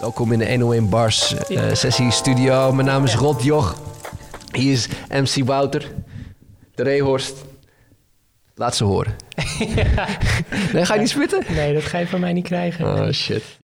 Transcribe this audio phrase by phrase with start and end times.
[0.00, 2.72] Welkom in de 101 Bars uh, sessie studio.
[2.72, 3.82] Mijn naam is Rod Joch.
[4.52, 5.92] Hier is MC Wouter,
[6.74, 7.44] de Reehorst.
[8.54, 9.16] Laat ze horen.
[10.72, 11.42] nee, ga je niet spitten?
[11.48, 12.86] Nee, dat ga je van mij niet krijgen.
[12.86, 13.59] Oh shit.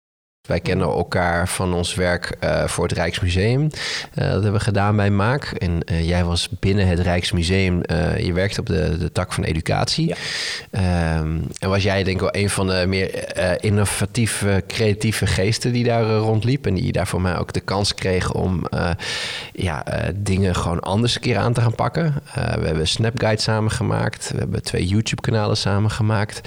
[0.51, 3.61] Wij kennen elkaar van ons werk uh, voor het Rijksmuseum.
[3.61, 3.69] Uh,
[4.13, 5.43] dat hebben we gedaan bij Maak.
[5.43, 7.81] En uh, jij was binnen het Rijksmuseum,
[8.17, 10.15] je werkte op de, de tak van educatie.
[10.71, 11.19] Ja.
[11.19, 15.83] Um, en was jij denk ik wel een van de meer innovatieve, creatieve geesten die
[15.83, 16.65] daar rondliep.
[16.65, 18.65] En die daar voor mij ook de kans kreeg om
[19.53, 19.83] ja,
[20.15, 22.13] dingen gewoon anders een keer aan te gaan pakken.
[22.33, 24.31] we hebben Snapguide samengemaakt.
[24.31, 26.41] We hebben twee YouTube-kanalen samengemaakt.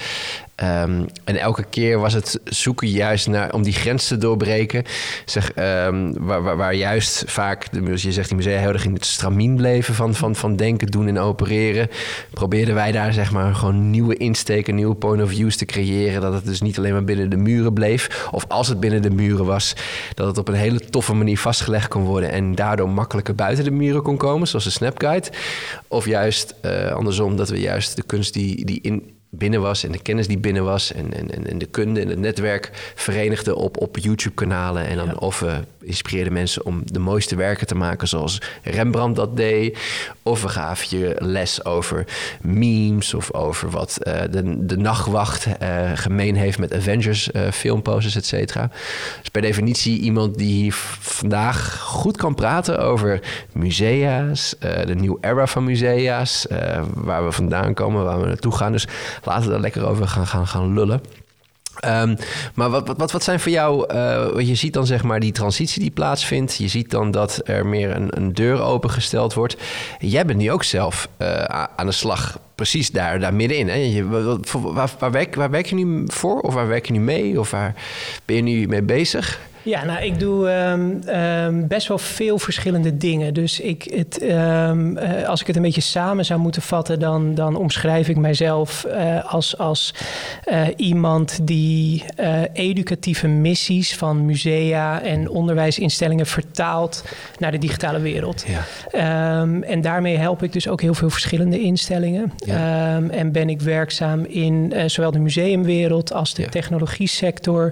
[0.63, 4.85] Um, en elke keer was het zoeken juist naar om die grens te doorbreken.
[5.25, 9.05] Zeg, um, waar, waar, juist vaak, de, je zegt die musea heel erg in het
[9.05, 11.89] stramien bleven van, van, van denken, doen en opereren.
[12.31, 16.21] Probeerden wij daar zeg maar gewoon nieuwe insteken, nieuwe point of views te creëren.
[16.21, 18.29] Dat het dus niet alleen maar binnen de muren bleef.
[18.31, 19.75] Of als het binnen de muren was,
[20.15, 22.31] dat het op een hele toffe manier vastgelegd kon worden.
[22.31, 25.29] En daardoor makkelijker buiten de muren kon komen, zoals de Snapguide.
[25.89, 29.93] Of juist uh, andersom, dat we juist de kunst die, die in binnen was en
[29.93, 33.81] de kennis die binnen was en, en, en de kunde en het netwerk verenigde op,
[33.81, 34.87] op YouTube-kanalen.
[34.87, 39.37] En dan of we inspireerden mensen om de mooiste werken te maken, zoals Rembrandt dat
[39.37, 39.79] deed.
[40.23, 42.05] Of we gaven je les over
[42.41, 48.17] memes of over wat uh, de, de nachtwacht uh, gemeen heeft met Avengers uh, filmposters,
[48.17, 48.71] et cetera.
[49.21, 53.21] Dus per definitie iemand die hier vandaag goed kan praten over
[53.53, 56.47] musea's, de nieuwe era van musea's,
[56.95, 58.73] waar we vandaan komen, waar we naartoe gaan.
[58.73, 58.87] Dus
[59.27, 61.01] laten we daar lekker over gaan, gaan, gaan lullen.
[61.85, 62.17] Um,
[62.55, 65.81] maar wat, wat, wat zijn voor jou, uh, je ziet dan zeg maar die transitie
[65.81, 66.57] die plaatsvindt.
[66.57, 69.57] Je ziet dan dat er meer een, een deur opengesteld wordt.
[69.99, 71.45] Jij bent nu ook zelf uh,
[71.77, 73.69] aan de slag, precies daar, daar middenin.
[73.69, 73.75] Hè?
[73.75, 76.41] Je, waar, waar, werk, waar werk je nu voor?
[76.41, 77.41] Of waar werk je nu mee?
[77.41, 77.75] Of waar
[78.25, 79.41] ben je nu mee bezig?
[79.65, 83.35] Ja, nou, ik doe um, um, best wel veel verschillende dingen.
[83.35, 87.35] Dus ik, het, um, uh, als ik het een beetje samen zou moeten vatten, dan,
[87.35, 89.95] dan omschrijf ik mijzelf uh, als, als
[90.53, 92.05] uh, iemand die
[92.53, 97.05] educatieve missies van musea en onderwijsinstellingen vertaalt
[97.39, 98.45] naar de digitale wereld.
[98.47, 99.41] Ja.
[99.61, 102.33] en daarmee help ik dus ook heel veel verschillende instellingen.
[102.47, 103.01] Ja.
[103.11, 106.49] en ben ik werkzaam in zowel de museumwereld als de ja.
[106.49, 107.71] technologie sector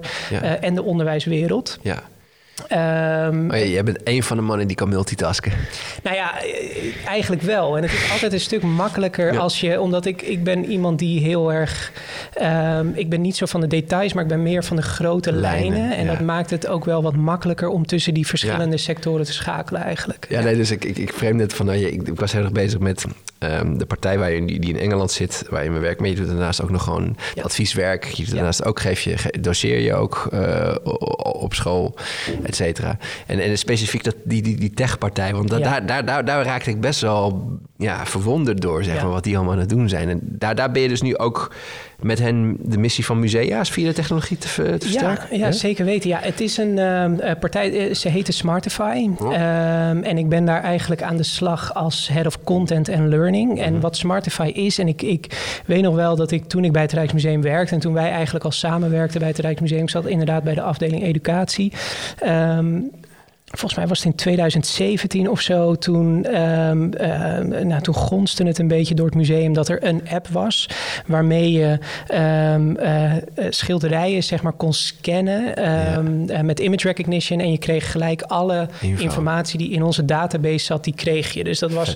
[0.61, 1.79] en de onderwijswereld.
[1.83, 2.12] Ja.
[2.61, 5.51] Um, oh ja, jij bent een van de mannen die kan multitasken.
[6.03, 6.33] Nou ja,
[7.05, 7.77] eigenlijk wel.
[7.77, 9.39] En het is altijd een stuk makkelijker ja.
[9.39, 9.81] als je...
[9.81, 11.91] Omdat ik, ik ben iemand die heel erg...
[12.41, 15.31] Um, ik ben niet zo van de details, maar ik ben meer van de grote
[15.31, 15.71] lijnen.
[15.71, 16.11] lijnen en ja.
[16.11, 17.67] dat maakt het ook wel wat makkelijker...
[17.67, 20.25] om tussen die verschillende sectoren te schakelen eigenlijk.
[20.29, 21.65] Ja, nee, dus ik, ik, ik vreemde het van...
[21.65, 23.05] Nou, ik, ik was heel erg bezig met
[23.39, 25.45] um, de partij waar je, die, die in Engeland zit...
[25.49, 25.99] waar je me werkt.
[25.99, 28.05] Maar je doet daarnaast ook nog gewoon advieswerk.
[28.05, 30.75] Je doet daarnaast ook, geef je, doseer je ook uh,
[31.21, 31.95] op school
[32.45, 32.97] et cetera.
[33.27, 35.63] En, en specifiek dat, die, die, die techpartij, want da, ja.
[35.63, 39.35] daar, daar, daar, daar raakte ik best wel ja, verwonderd door, zeg maar, wat die
[39.35, 40.09] allemaal aan het doen zijn.
[40.09, 41.55] En daar, daar ben je dus nu ook
[42.03, 44.47] met hen de missie van musea's via de technologie te,
[44.77, 45.37] te versterken?
[45.37, 46.09] Ja, ja, zeker weten.
[46.09, 49.09] Ja, het is een uh, partij, ze heette Smartify.
[49.17, 49.31] Oh.
[49.31, 53.49] Um, en ik ben daar eigenlijk aan de slag als Head of Content and Learning.
[53.49, 53.63] Mm -hmm.
[53.63, 56.81] En wat Smartify is, en ik, ik weet nog wel dat ik toen ik bij
[56.81, 57.73] het Rijksmuseum werkte...
[57.73, 59.87] en toen wij eigenlijk al samenwerkten bij het Rijksmuseum...
[59.89, 61.73] zat inderdaad bij de afdeling educatie...
[62.25, 62.91] Um,
[63.55, 65.75] Volgens mij was het in 2017 of zo.
[65.75, 70.01] Toen, um, uh, nou, toen gonste het een beetje door het museum dat er een
[70.09, 70.69] app was.
[71.05, 71.79] waarmee je
[72.53, 73.13] um, uh,
[73.49, 76.37] schilderijen zeg maar, kon scannen um, ja.
[76.37, 77.39] uh, met image recognition.
[77.39, 79.03] En je kreeg gelijk alle Info.
[79.03, 81.43] informatie die in onze database zat, die kreeg je.
[81.43, 81.95] Dus dat was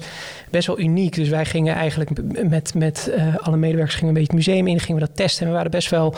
[0.50, 1.16] best wel uniek.
[1.16, 2.10] Dus wij gingen eigenlijk
[2.50, 4.80] met, met alle medewerkers gingen een beetje het museum in.
[4.80, 5.42] Gingen we dat testen.
[5.42, 6.14] En we waren best wel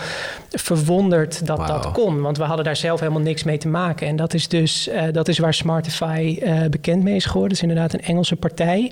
[0.49, 1.67] verwonderd dat wow.
[1.67, 2.21] dat kon.
[2.21, 4.07] Want we hadden daar zelf helemaal niks mee te maken.
[4.07, 4.89] En dat is dus.
[5.11, 7.57] dat is waar Smartify uh, bekend mee is geworden.
[7.57, 8.91] Het is inderdaad een Engelse partij.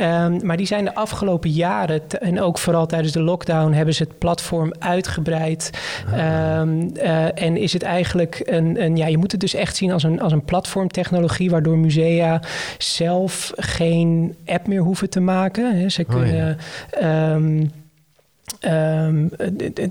[0.00, 4.02] Um, maar die zijn de afgelopen jaren, en ook vooral tijdens de lockdown, hebben ze
[4.02, 5.70] het platform uitgebreid.
[6.12, 9.92] Um, uh, en is het eigenlijk een, een, ja, je moet het dus echt zien
[9.92, 12.42] als een, als een platformtechnologie, waardoor musea
[12.78, 15.78] zelf geen app meer hoeven te maken.
[15.78, 16.56] He, ze kunnen.
[16.94, 17.34] Oh, ja.
[17.34, 17.70] um,
[18.64, 19.28] Um,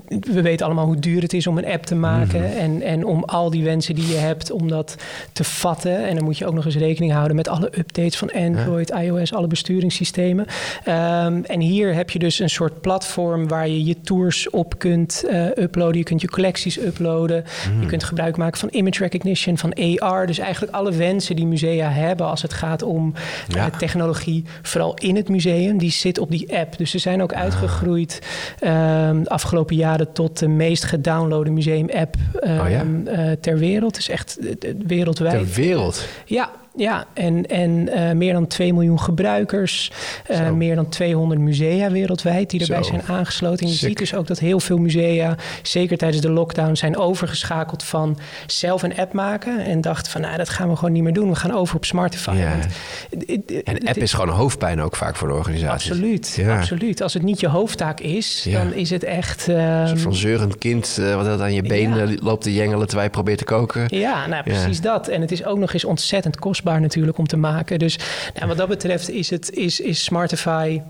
[0.08, 2.40] we weten allemaal hoe duur het is om een app te maken.
[2.40, 2.56] Mm -hmm.
[2.56, 4.96] en, en om al die wensen die je hebt, om dat
[5.32, 6.06] te vatten.
[6.06, 9.00] En dan moet je ook nog eens rekening houden met alle updates van Android, ja.
[9.00, 10.46] iOS, alle besturingssystemen.
[10.88, 15.24] Um, en hier heb je dus een soort platform waar je je tours op kunt
[15.30, 15.98] uh, uploaden.
[15.98, 17.44] Je kunt je collecties uploaden.
[17.74, 17.80] Mm.
[17.80, 20.26] Je kunt gebruik maken van image recognition, van AR.
[20.26, 23.14] Dus eigenlijk alle wensen die musea hebben als het gaat om
[23.48, 23.66] ja.
[23.66, 26.78] uh, technologie, vooral in het museum, die zit op die app.
[26.78, 28.20] Dus ze zijn ook uitgegroeid.
[28.58, 32.84] Ehm, afgelopen jaren tot de meest gedownloade museum-app ehm, Oh ja?
[33.04, 33.94] eh, ter wereld.
[33.94, 35.32] Dus echt eh, wereldwijd.
[35.32, 36.04] Ter wereld.
[36.24, 37.04] Ja, ja.
[37.14, 39.92] en, en eh, meer dan 2 miljoen gebruikers,
[40.26, 42.88] eh, meer dan 200 musea wereldwijd die erbij Zo.
[42.88, 43.66] zijn aangesloten.
[43.66, 43.88] En je Sick.
[43.88, 48.82] ziet dus ook dat heel veel musea, zeker tijdens de lockdown, zijn overgeschakeld van zelf
[48.82, 49.64] een app maken.
[49.64, 51.28] En dachten van, nou, dat gaan we gewoon niet meer doen.
[51.28, 52.34] We gaan over op Smartify.
[52.36, 52.56] Ja.
[52.58, 55.90] Want En app is gewoon hoofdpijn ook vaak voor de organisatie.
[55.90, 56.56] Absoluut, Ja.
[56.58, 57.02] absoluut.
[57.02, 58.62] Als het niet je hoofdtaak is, Ja.
[58.62, 59.46] dan is het echt...
[59.46, 62.86] Een ehm, soort van zeurend kind eh, wat dat aan je benen loopt te jengelen
[62.86, 63.84] terwijl je probeert te koken.
[63.88, 65.08] Ja, nou precies dat.
[65.08, 67.78] En het is ook nog eens ontzettend kostbaar natuurlijk om te maken.
[67.78, 67.98] Dus
[68.34, 70.80] nou, wat dat betreft is, het, is, is Smartify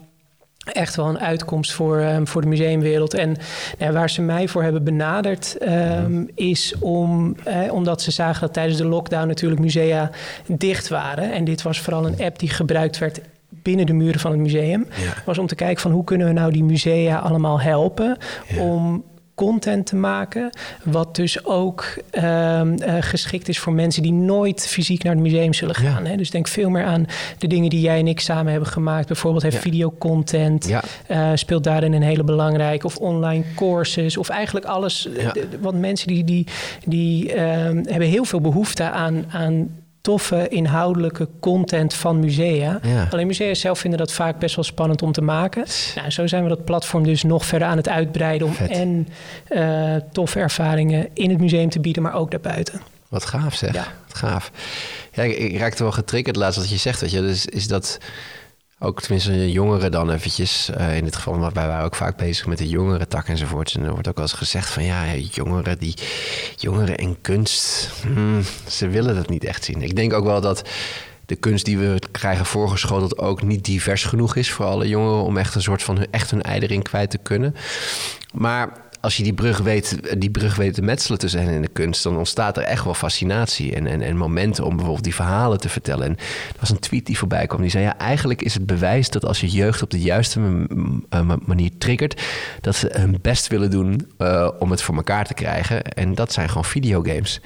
[0.73, 3.15] echt wel een uitkomst voor, ehm, voor de museumwereld.
[3.15, 3.37] En
[3.79, 8.53] nou, waar ze mij voor hebben benaderd ehm, is om, eh, omdat ze zagen dat
[8.53, 10.11] tijdens de lockdown natuurlijk musea
[10.47, 11.33] dicht waren.
[11.33, 14.87] En dit was vooral een app die gebruikt werd binnen de muren van het museum.
[14.89, 15.13] Ja.
[15.25, 18.17] Was om te kijken van hoe kunnen we nou die musea allemaal helpen
[18.49, 18.63] Ja.
[18.63, 19.05] om
[19.38, 20.50] content te maken.
[20.82, 25.52] Wat dus ook ehm, eh, geschikt is voor mensen die nooit fysiek naar het museum
[25.55, 25.90] zullen Ja.
[25.90, 26.06] gaan.
[26.06, 26.17] Hè?
[26.17, 27.06] Dus denk veel meer aan
[27.38, 29.06] de dingen die jij en ik samen hebben gemaakt.
[29.06, 29.61] Bijvoorbeeld heeft Ja.
[29.62, 30.69] videocontent.
[30.69, 30.82] Ja.
[31.06, 32.87] eh, speelt daarin een hele belangrijke.
[32.87, 34.17] Of online courses.
[34.17, 35.08] Of eigenlijk alles.
[35.17, 35.32] Ja.
[35.35, 36.46] eh, Want mensen die, die,
[36.85, 39.69] die ehm, hebben heel veel behoefte aan, aan
[40.09, 42.79] toffe inhoudelijke content van musea.
[42.83, 43.09] Ja.
[43.11, 45.67] Alleen musea zelf vinden dat vaak best wel spannend om te maken.
[45.95, 48.47] Nou, zo zijn we dat platform dus nog verder aan het uitbreiden...
[48.47, 48.71] om Vet.
[48.71, 49.09] en
[49.49, 52.81] eh, toffe ervaringen in het museum te bieden, maar ook daarbuiten.
[53.09, 53.75] Wat gaaf zeg.
[53.75, 53.87] Ja.
[54.07, 54.51] Wat gaaf.
[55.13, 57.01] Ja, ik, ik raakte wel getriggerd laatst wat je zegt.
[57.01, 57.21] Weet je.
[57.21, 57.99] Dus is dat
[58.79, 60.71] ook tenminste jongeren dan eventjes.
[60.71, 63.77] eh, in dit geval wij waren ook vaak bezig met de jongeren tak enzovoorts.
[63.77, 65.95] En er wordt ook wel eens gezegd van ja, jongeren, die,
[66.57, 69.83] jongeren en kunst, hmm, ze willen dat niet echt zien.
[69.83, 70.69] Ik denk ook wel dat
[71.27, 75.37] de kunst die we krijgen voorgeschoteld ook niet divers genoeg is voor alle jongeren om
[75.37, 77.55] echt een soort van hun, echt hun ei kwijt te kunnen.
[78.33, 81.69] Maar als je die brug weet, die brug weet te metselen tussen hen en de
[81.69, 85.61] kunst, dan ontstaat er echt wel fascinatie en, en, en momenten om bijvoorbeeld die verhalen
[85.61, 86.06] te vertellen.
[86.06, 86.17] En
[86.49, 89.25] er was een tweet die voorbij kwam die zei: ja, eigenlijk is het bewijs dat
[89.25, 90.41] als je jeugd op de juiste
[91.45, 92.23] manier triggert,
[92.61, 95.83] dat ze hun best willen doen eh, om het voor elkaar te krijgen.
[95.83, 97.41] En dat zijn gewoon videogames.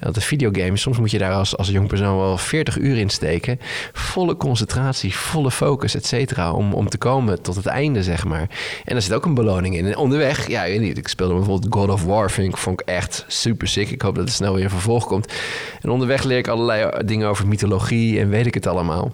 [0.00, 3.10] Want de videogames, soms moet je daar als, als jong persoon wel 40 uur in
[3.10, 3.60] steken.
[3.92, 6.52] Volle concentratie, volle focus, et cetera.
[6.52, 8.48] Om, om te komen tot het einde, zeg maar.
[8.84, 9.86] En er zit ook een beloning in.
[9.86, 10.64] En onderweg, ja,
[10.98, 13.90] Ik speelde bijvoorbeeld God of War, vind ik, vond ik echt super sick.
[13.90, 15.32] Ik hoop dat er snel weer een vervolg komt.
[15.80, 19.12] En onderweg leer ik allerlei dingen over mythologie en weet ik het allemaal.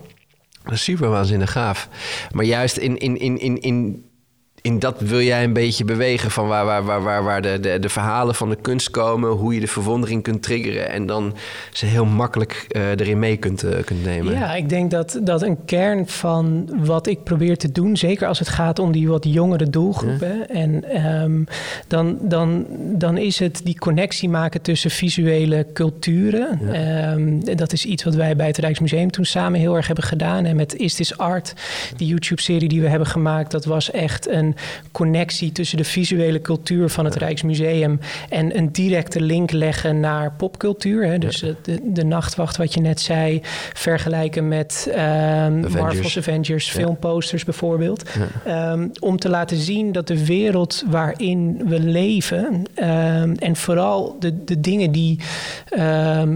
[0.64, 1.88] Super waanzinnig gaaf.
[2.32, 4.04] Maar juist in, in, in, in, in,
[4.62, 7.78] in dat wil jij een beetje bewegen van waar, waar, waar, waar, waar de, de,
[7.78, 11.34] de verhalen van de kunst komen, hoe je de verwondering kunt triggeren en dan
[11.72, 14.32] ze heel makkelijk eh, erin mee kunt, eh, kunt nemen.
[14.32, 18.38] Ja, ik denk dat, dat een kern van wat ik probeer te doen, zeker als
[18.38, 21.42] het gaat om die wat jongere doelgroepen, en ehm,
[21.86, 26.72] dan, dan, dan is het die connectie maken tussen visuele culturen.
[26.72, 30.44] Ehm, dat is iets wat wij bij het Rijksmuseum toen samen heel erg hebben gedaan.
[30.44, 31.54] En met Is This Art,
[31.96, 34.47] die YouTube-serie die we hebben gemaakt, dat was echt een
[34.92, 41.06] connectie tussen de visuele cultuur van het Rijksmuseum en een directe link leggen naar popcultuur.
[41.06, 41.18] Hè?
[41.18, 43.40] Dus de, de, nachtwacht, wat je net zei,
[43.72, 48.02] vergelijken met ehm Marvel's Avengers, filmposters bijvoorbeeld.
[48.44, 54.44] Ehm, om te laten zien dat de wereld waarin we leven ehm, en vooral de,
[54.44, 55.18] de dingen die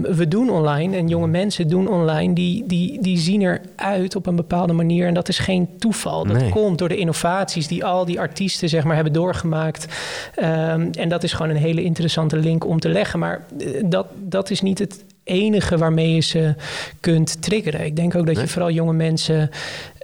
[0.01, 4.35] we doen online en jonge mensen doen online, die, die, die zien eruit op een
[4.35, 5.07] bepaalde manier.
[5.07, 6.25] En dat is geen toeval.
[6.25, 6.49] Dat Nee.
[6.49, 9.85] komt door de innovaties die al die artiesten zeg maar, hebben doorgemaakt.
[10.35, 13.19] Ehm, en dat is gewoon een hele interessante link om te leggen.
[13.19, 16.55] Maar eh, dat, dat is niet het enige waarmee je ze
[16.99, 17.85] kunt triggeren.
[17.85, 18.43] Ik denk ook dat Nee.
[18.43, 19.49] je vooral jonge mensen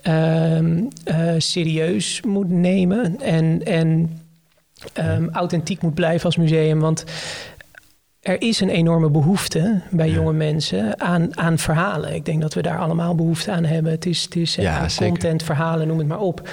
[0.01, 4.19] ehm, eh, serieus moet nemen en, en
[4.93, 6.79] ehm, authentiek moet blijven als museum.
[6.79, 7.03] Want
[8.19, 12.13] er is een enorme behoefte bij jonge mensen aan, aan verhalen.
[12.13, 13.91] Ik denk dat we daar allemaal behoefte aan hebben.
[13.91, 16.49] Het is, het is eh, Ja, content, verhalen, noem het maar op.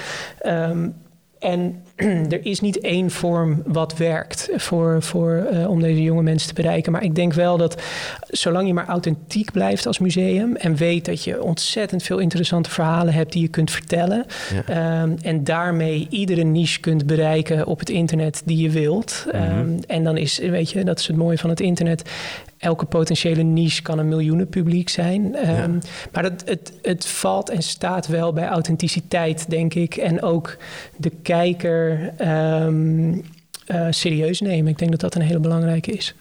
[1.47, 1.83] en
[2.35, 6.61] er is niet één vorm wat werkt voor, voor, eh, om deze jonge mensen te
[6.61, 6.91] bereiken.
[6.91, 7.81] Maar ik denk wel dat
[8.27, 10.55] zolang je maar authentiek blijft als museum...
[10.55, 14.25] en weet dat je ontzettend veel interessante verhalen hebt die je kunt vertellen...
[14.67, 19.25] ehm, en daarmee iedere niche kunt bereiken op het internet die je wilt.
[19.31, 22.09] Ehm, en dan is, weet je, dat is het mooie van het internet...
[22.57, 25.35] Elke potentiële niche kan een miljoenenpubliek zijn.
[25.35, 25.79] Ehm,
[26.11, 29.95] Maar het, het, het valt en staat wel bij authenticiteit, denk ik.
[29.95, 30.57] En ook
[30.95, 33.19] de kijker ehm,
[33.65, 34.71] eh, serieus nemen.
[34.71, 36.15] Ik denk dat dat een hele belangrijke is.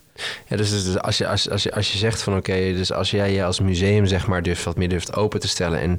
[0.49, 3.11] Ja, dus, dus als, je, als, als, je, als je zegt van oké, dus als
[3.11, 5.99] jij je als museum zeg maar durft, wat meer durft open te stellen en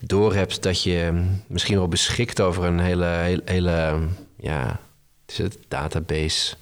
[0.00, 3.98] doorhebt dat je misschien wel beschikt over een hele, hele, hele
[4.38, 4.80] ja,
[5.26, 6.54] het is het database,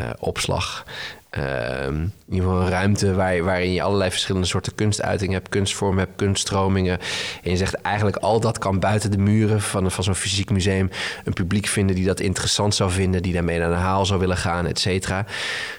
[0.00, 0.84] uh, opslag.
[1.30, 5.98] Ehm, in ieder geval een ruimte waar, waarin je allerlei verschillende soorten kunstuitingen hebt, kunstvormen
[5.98, 6.98] hebt, kunststromingen.
[7.42, 10.90] En je zegt eigenlijk al dat kan buiten de muren van, van zo'n fysiek museum
[11.24, 14.36] een publiek vinden die dat interessant zou vinden, die daarmee naar de haal zou willen
[14.36, 15.26] gaan, et cetera.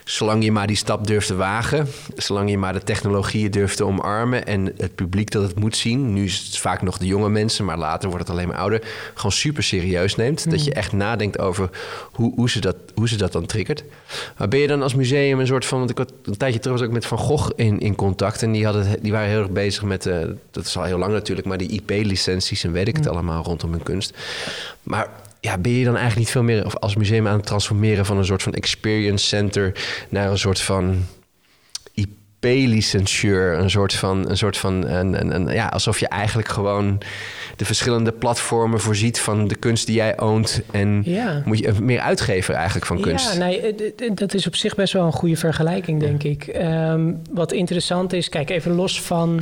[0.04, 3.84] Zolang je maar die stap durft te wagen, zolang je maar de technologieën durft te
[3.84, 7.28] omarmen en het publiek dat het moet zien, nu is het vaak nog de jonge
[7.28, 8.82] mensen, maar later wordt het alleen maar ouder,
[9.14, 10.50] gewoon super serieus neemt.
[10.50, 10.76] Dat je mm.
[10.76, 11.70] echt nadenkt over
[12.12, 13.84] hoe, hoe, ze dat, hoe ze dat dan triggert.
[14.38, 15.78] Maar ben je dan als museum een soort van.
[15.78, 18.42] Want ik had een tijdje terug was ook met Van Gogh in, in contact.
[18.42, 20.06] En die, hadden, die waren heel erg bezig met.
[20.06, 20.18] Uh,
[20.50, 23.10] dat is al heel lang natuurlijk, maar die IP-licenties en weet ik het mm.
[23.10, 24.16] allemaal rondom hun kunst.
[24.82, 25.08] Maar
[25.40, 28.16] ja, ben je dan eigenlijk niet veel meer of als museum aan het transformeren van
[28.16, 29.72] een soort van experience center
[30.08, 31.04] naar een soort van
[32.46, 33.58] IP-licentieur.
[33.58, 36.98] Een soort van, een soort van een, een, een, ja, alsof je eigenlijk gewoon
[37.56, 40.62] de verschillende platformen voorziet van de kunst die jij oont.
[40.70, 41.04] En
[41.44, 43.32] moet je meer uitgever eigenlijk van kunst.
[43.32, 43.74] Ja, nee,
[44.14, 46.46] dat is op zich best wel een goede vergelijking, denk ik.
[46.46, 49.40] Ehm, wat interessant is, kijk even los van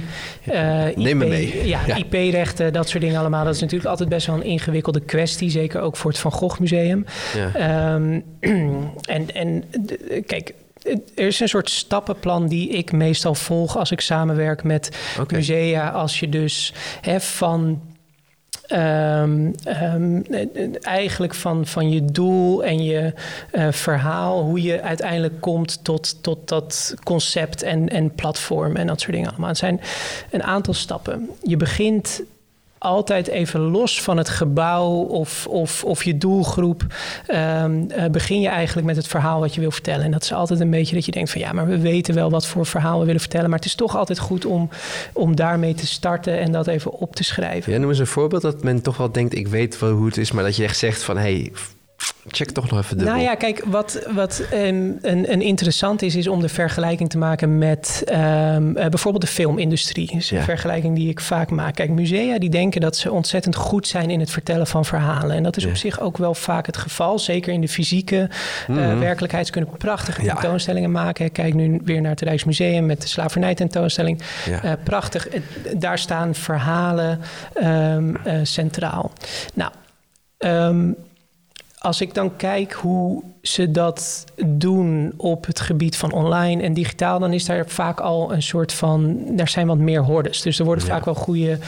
[0.48, 1.66] uh, IP, Neem me mee.
[1.66, 3.44] Ja, IP-rechten, dat soort dingen allemaal.
[3.44, 5.50] Dat is natuurlijk altijd best wel een ingewikkelde kwestie.
[5.50, 7.04] Zeker ook voor het Van Gogh Museum.
[7.34, 7.94] Ja.
[7.94, 8.24] Um,
[9.00, 9.64] en, en
[10.26, 10.54] kijk,
[11.14, 14.96] er is een soort stappenplan die ik meestal volg als ik samenwerk met
[15.30, 15.90] musea.
[15.90, 17.80] Als je dus hè, van
[18.72, 19.54] Um,
[19.94, 20.24] um,
[20.80, 23.12] eigenlijk van, van je doel en je
[23.52, 29.00] uh, verhaal, hoe je uiteindelijk komt tot, tot dat concept en, en platform en dat
[29.00, 29.48] soort dingen allemaal.
[29.48, 29.80] Het zijn
[30.30, 31.30] een aantal stappen.
[31.42, 32.22] Je begint
[32.84, 36.86] altijd even los van het gebouw of, of, of je doelgroep.
[37.62, 40.04] Um, begin je eigenlijk met het verhaal wat je wil vertellen.
[40.04, 42.30] En dat is altijd een beetje dat je denkt van ja, maar we weten wel
[42.30, 43.48] wat voor verhaal we willen vertellen.
[43.50, 44.68] Maar het is toch altijd goed om,
[45.12, 47.72] om daarmee te starten en dat even op te schrijven.
[47.72, 50.16] Ja, noem eens een voorbeeld dat men toch wel denkt, ik weet wel hoe het
[50.16, 51.52] is, maar dat je echt zegt van hey,
[52.28, 53.14] check toch nog even dubbel.
[53.14, 57.18] Nou ja, kijk, wat, wat um, een, een interessant is, is om de vergelijking te
[57.18, 60.06] maken met um, bijvoorbeeld de filmindustrie.
[60.06, 61.74] Dat is een vergelijking die ik vaak maak.
[61.74, 65.36] Kijk, musea die denken dat ze ontzettend goed zijn in het vertellen van verhalen.
[65.36, 67.18] En dat is op zich ook wel vaak het geval.
[67.18, 68.28] Zeker in de fysieke
[68.70, 69.46] uh, werkelijkheid.
[69.46, 71.32] Ze kunnen prachtige tentoonstellingen maken.
[71.32, 74.20] Kijk nu weer naar het Rijksmuseum met de slavernij-tentoonstelling.
[74.48, 75.28] Uh, prachtig.
[75.76, 77.20] Daar staan verhalen
[77.62, 79.12] um, centraal.
[79.54, 79.72] Nou,
[81.84, 87.18] als ik dan kijk hoe ze dat doen op het gebied van online en digitaal,
[87.18, 89.18] dan is daar vaak al een soort van.
[89.36, 90.42] Er zijn wat meer hordes.
[90.42, 91.58] Dus er worden vaak wel goede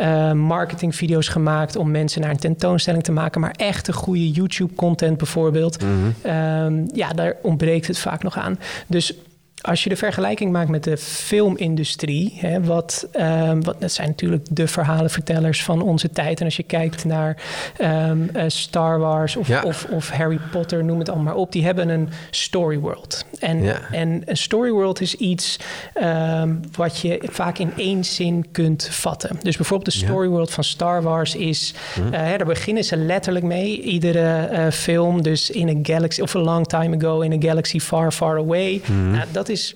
[0.00, 3.40] uh, marketingvideo's gemaakt om mensen naar een tentoonstelling te maken.
[3.40, 5.82] Maar echte goede YouTube-content bijvoorbeeld.
[5.82, 5.90] Mhm.
[6.22, 8.58] Ehm, ja, daar ontbreekt het vaak nog aan.
[8.86, 9.14] Dus
[9.64, 14.46] als je de vergelijking maakt met de filmindustrie, hè, wat, um, wat, dat zijn natuurlijk
[14.50, 16.38] de verhalenvertellers van onze tijd.
[16.38, 17.42] En als je kijkt naar
[17.80, 21.64] um, uh, Star Wars of, of, of, Harry Potter, noem het allemaal maar op, die
[21.64, 23.24] hebben een story world.
[23.38, 25.58] En, en een story world is iets
[26.02, 29.38] um, wat je vaak in één zin kunt vatten.
[29.42, 33.44] Dus bijvoorbeeld de story world van Star Wars is, uh, hè, daar beginnen ze letterlijk
[33.44, 35.22] mee, iedere uh, film.
[35.22, 38.82] Dus in a galaxy, of a long time ago, in a galaxy far, far away.
[38.86, 39.74] Mm nou, dat is is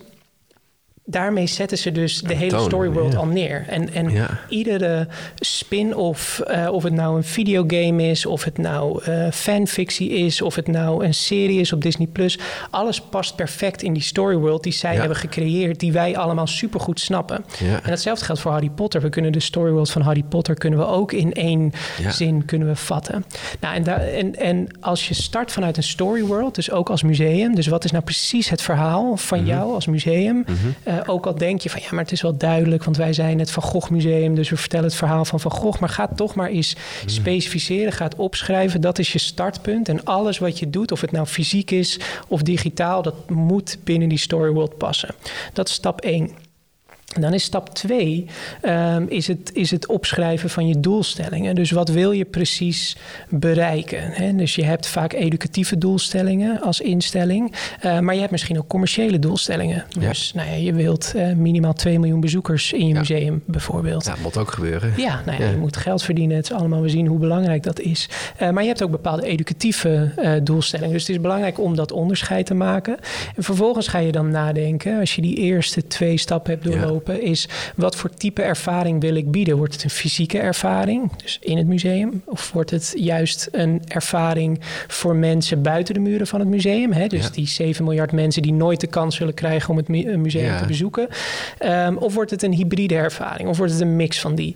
[1.09, 3.65] daarmee zetten ze dus de hele storyworld al neer.
[3.67, 9.31] En, en iedere spin-off, uh, of het nou een videogame is, of het nou uh,
[9.31, 12.39] fanfictie is, of het nou een serie is op Disney Plus,
[12.69, 17.45] alles past perfect in die storyworld die zij hebben gecreëerd, die wij allemaal supergoed snappen.
[17.59, 19.01] En hetzelfde geldt voor Harry Potter.
[19.01, 21.71] We kunnen de storyworld van Harry Potter kunnen we ook in één
[22.09, 23.25] zin kunnen we vatten.
[23.59, 27.55] Nou, en, daar, en, en als je start vanuit een storyworld, dus ook als museum,
[27.55, 29.47] dus wat is nou precies het verhaal van mhm.
[29.47, 30.45] jou als museum?
[30.47, 30.57] Mm
[31.03, 33.39] eh, ook al denk je van ja, maar het is wel duidelijk, want wij zijn
[33.39, 35.79] het Van Gogh Museum, dus we vertellen het verhaal van Van Gogh.
[35.79, 37.09] Maar ga toch maar eens hmm.
[37.09, 38.81] specificeren, ga het opschrijven.
[38.81, 39.89] Dat is je startpunt.
[39.89, 44.09] En alles wat je doet, of het nou fysiek is of digitaal, dat moet binnen
[44.09, 45.15] die story world passen.
[45.53, 46.48] Dat is stap 1.
[47.17, 48.25] Dan is stap twee
[48.65, 51.55] um, is, het, is het opschrijven van je doelstellingen.
[51.55, 52.97] Dus wat wil je precies
[53.29, 54.11] bereiken?
[54.11, 54.35] Hè?
[54.35, 57.53] Dus je hebt vaak educatieve doelstellingen als instelling.
[57.85, 59.85] Uh, maar je hebt misschien ook commerciële doelstellingen.
[59.99, 64.05] Dus nou ja, je wilt uh, minimaal 2 miljoen bezoekers in je museum bijvoorbeeld.
[64.05, 64.93] Ja, dat moet ook gebeuren.
[64.97, 66.35] Ja, nou ja, je moet geld verdienen.
[66.35, 68.09] Het is allemaal, we zien hoe belangrijk dat is.
[68.41, 70.11] Uh, maar je hebt ook bepaalde educatieve
[70.43, 70.93] doelstellingen.
[70.93, 72.97] Dus het is belangrijk om dat onderscheid te maken.
[73.35, 77.47] En vervolgens ga je dan nadenken, als je die eerste twee stappen hebt doorlopen is
[77.75, 79.57] wat voor type ervaring wil ik bieden?
[79.57, 82.21] Wordt het een fysieke ervaring, dus in het museum?
[82.25, 86.91] Of wordt het juist een ervaring voor mensen buiten de muren van het museum?
[86.91, 87.07] Hè?
[87.07, 89.87] Dus die 7 miljard mensen die nooit de kans zullen krijgen om het
[90.17, 91.07] museum te bezoeken.
[91.65, 93.49] Um, of wordt het een hybride ervaring?
[93.49, 94.55] Of wordt het een mix van die?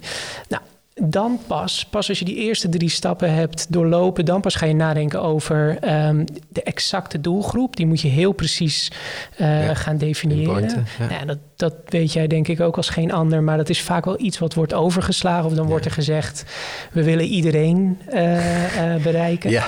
[0.50, 0.62] Nou,
[1.05, 4.74] dan pas, pas als je die eerste drie stappen hebt doorlopen, dan pas ga je
[4.74, 7.75] nadenken over ehm, de exacte doelgroep.
[7.75, 8.91] Die moet je heel precies
[9.38, 10.86] uh, gaan definiëren.
[11.00, 11.10] Ja.
[11.10, 11.25] ja.
[11.25, 14.19] dat, dat weet jij denk ik ook als geen ander, maar dat is vaak wel
[14.19, 15.45] iets wat wordt overgeslagen.
[15.45, 16.43] Of dan wordt er gezegd,
[16.91, 19.50] we willen iedereen uh, bereiken.
[19.50, 19.65] Ja.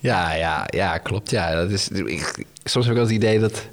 [0.00, 1.30] Ja, ja, ja, klopt.
[1.30, 3.66] Ja, dat is, ik, soms heb ik wel het idee dat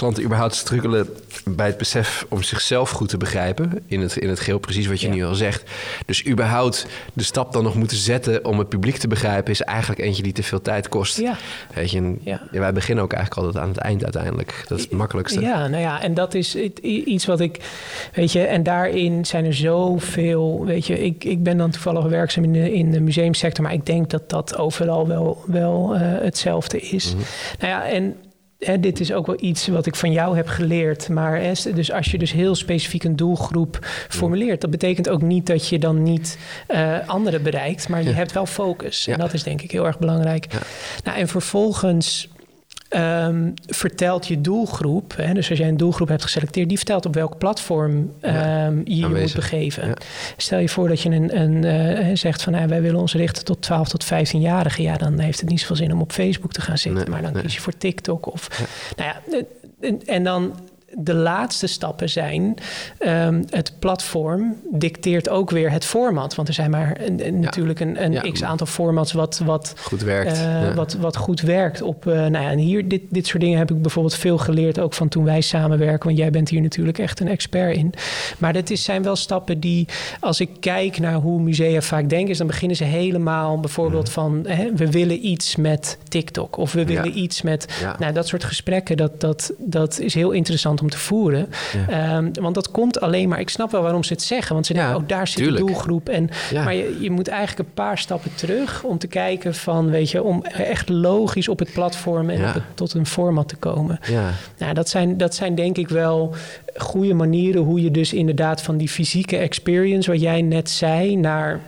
[0.00, 1.08] klanten überhaupt struggelen
[1.44, 3.82] bij het besef om zichzelf goed te begrijpen.
[3.86, 5.70] In het, in het geheel, precies wat je nu al zegt.
[6.06, 10.00] Dus überhaupt de stap dan nog moeten zetten om het publiek te begrijpen, is eigenlijk
[10.00, 11.16] eentje die te veel tijd kost.
[11.16, 11.36] Ja.
[11.74, 12.40] Weet je, ja.
[12.50, 14.64] wij beginnen ook eigenlijk altijd aan het eind uiteindelijk.
[14.68, 15.40] Dat is het makkelijkste.
[15.40, 17.60] Ja, nou ja, en dat is iets wat ik,
[18.14, 22.44] weet je, en daarin zijn er zoveel, weet je, ik, ik ben dan toevallig werkzaam
[22.44, 26.80] in de, in de museumsector, maar ik denk dat dat overal wel, wel uh, hetzelfde
[26.80, 27.14] is.
[27.14, 27.20] Mm
[27.58, 28.16] Nou ja, en
[28.60, 31.08] Hè, dit is ook wel iets wat ik van jou heb geleerd.
[31.08, 35.46] Maar hè, dus als je dus heel specifiek een doelgroep formuleert, dat betekent ook niet
[35.46, 36.38] dat je dan niet
[36.68, 39.06] uh, anderen bereikt, maar je hebt wel focus.
[39.06, 40.46] En dat is denk ik heel erg belangrijk.
[41.04, 42.28] Nou, en vervolgens
[42.96, 47.14] um, vertelt je doelgroep, hè, dus als jij een doelgroep hebt geselecteerd, die vertelt op
[47.14, 49.94] welk platform um, je je moet begeven.
[50.36, 51.64] Stel je voor dat je een, een
[52.08, 54.82] uh, zegt van nou, wij willen ons richten tot 12 tot 15-jarigen.
[54.82, 57.32] Ja, dan heeft het niet zoveel zin om op Facebook te gaan zitten, maar dan
[57.32, 58.48] kies je voor TikTok of
[58.96, 59.42] nou ja,
[59.80, 60.54] en, en dan
[60.94, 62.54] de laatste stappen zijn.
[63.06, 66.34] Um, het platform dicteert ook weer het format.
[66.34, 70.38] Want er zijn maar een, natuurlijk een, een x aantal formats wat, wat goed werkt.
[70.38, 71.82] Uh, wat, wat goed werkt.
[71.82, 74.78] Op, uh, nou ja, en hier, dit, dit soort dingen heb ik bijvoorbeeld veel geleerd.
[74.78, 76.06] Ook van toen wij samenwerken.
[76.06, 77.92] Want jij bent hier natuurlijk echt een expert in.
[78.38, 79.88] Maar dat is, zijn wel stappen die,
[80.20, 84.12] als ik kijk naar hoe musea vaak denken, is dan beginnen ze helemaal bijvoorbeeld mm.
[84.12, 86.56] van hè, we willen iets met TikTok.
[86.56, 87.66] Of we willen iets met.
[87.98, 91.48] Nou, dat soort gesprekken, dat, dat, dat is heel interessant om te voeren.
[91.88, 93.40] Ehm, want dat komt alleen maar...
[93.40, 94.54] Ik snap wel waarom ze het zeggen.
[94.54, 96.08] Want ze denken, ook oh, daar zit de doelgroep.
[96.08, 98.82] En, Maar je, je moet eigenlijk een paar stappen terug...
[98.82, 100.22] om te kijken van, weet je...
[100.22, 102.30] om echt logisch op het platform...
[102.30, 103.98] en het, tot een format te komen.
[104.06, 104.30] Ja.
[104.58, 106.34] Nou, dat, zijn, dat zijn denk ik wel
[106.76, 107.62] goede manieren...
[107.62, 110.10] hoe je dus inderdaad van die fysieke experience...
[110.10, 111.60] wat jij net zei, naar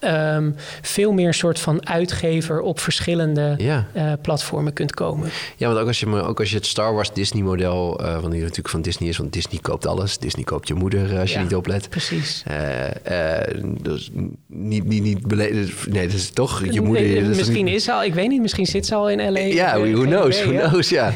[0.00, 3.86] Um, veel meer soort van uitgever op verschillende ja.
[3.96, 5.30] uh, platformen kunt komen.
[5.56, 8.30] Ja, want ook als je, ook als je het Star Wars Disney model, uh, want
[8.30, 10.18] die natuurlijk van Disney is, want Disney koopt alles.
[10.18, 11.88] Disney koopt je moeder uh, als je niet oplet.
[11.88, 12.44] Precies.
[13.80, 14.10] dus
[14.46, 15.68] niet, niet, niet beleden.
[15.88, 17.06] Nee, dat is toch je moeder.
[17.06, 19.38] Nee, misschien is ze al, ik weet niet, misschien zit ze al in LA.
[19.40, 21.08] Ja, who knows, who knows, ja.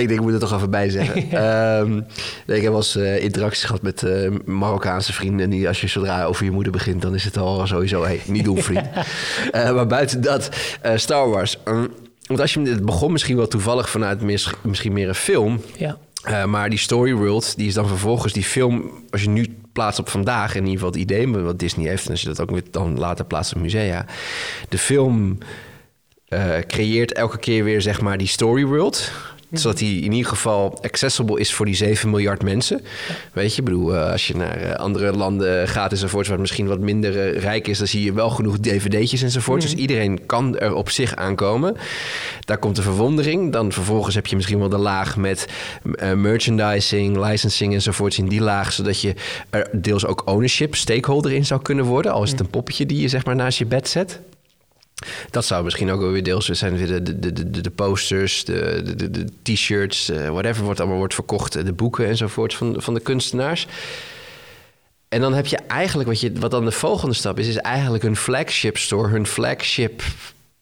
[0.00, 1.42] ik denk, ik moet er toch even bij zeggen.
[1.80, 2.06] um,
[2.46, 4.04] ik heb wel eens interacties gehad met
[4.44, 5.40] Marokkaanse vrienden.
[5.40, 8.04] En die, als je zodra over je moeder begint, dan is het al al sowieso
[8.04, 8.86] hey, niet doen, vriend.
[9.54, 10.48] uh, maar buiten dat,
[10.86, 11.58] uh, Star Wars.
[11.64, 11.92] Um,
[12.26, 15.60] want als je het begon misschien wel toevallig vanuit mis, misschien meer een film.
[15.76, 15.98] Ja.
[16.28, 18.90] Uh, maar die Story World, die is dan vervolgens die film...
[19.10, 21.28] als je nu plaatst op vandaag, in ieder geval het idee...
[21.28, 24.06] wat Disney heeft, en als je dat ook weer dan later plaatst op musea...
[24.68, 25.38] de film
[26.66, 29.10] creëert elke keer weer, zeg maar, die Story World
[29.60, 32.80] zodat hij in ieder geval accessible is voor die 7 miljard mensen.
[33.32, 36.46] Weet je, ik bedoel, eh, als je naar eh, andere landen gaat enzovoorts, waar het
[36.46, 39.62] misschien wat minder eh, rijk is, dan zie je wel genoeg dvd'tjes enzovoort.
[39.62, 41.76] Dus iedereen kan er op zich aankomen.
[42.44, 43.52] Daar komt de verwondering.
[43.52, 45.46] Dan vervolgens heb je misschien wel de laag met
[46.14, 49.14] merchandising, licensing enzovoorts in die laag, zodat je
[49.50, 52.12] er deels ook ownership, stakeholder in zou kunnen worden.
[52.12, 54.20] Al is het een poppetje die je zeg maar naast je bed zet.
[55.30, 56.76] Dat zou misschien ook weer deels zijn.
[56.76, 61.52] De, de, de, de posters, de, de, de t-shirts, uh, whatever wordt allemaal wordt verkocht.
[61.52, 63.66] De boeken enzovoort van, van de kunstenaars.
[65.08, 68.02] En dan heb je eigenlijk, wat, je, wat dan de volgende stap is, is eigenlijk
[68.04, 70.02] hun flagship store, hun flagship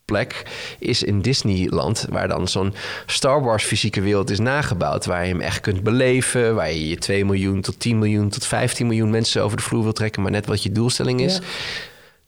[0.05, 0.43] plek
[0.79, 2.75] is in Disneyland, waar dan zo'n
[3.07, 6.97] Star Wars fysieke wereld is nagebouwd, waar je hem echt kunt beleven, waar je je
[6.97, 10.31] 2 miljoen tot 10 miljoen tot 15 miljoen mensen over de vloer wil trekken, maar
[10.31, 11.41] net wat je doelstelling is.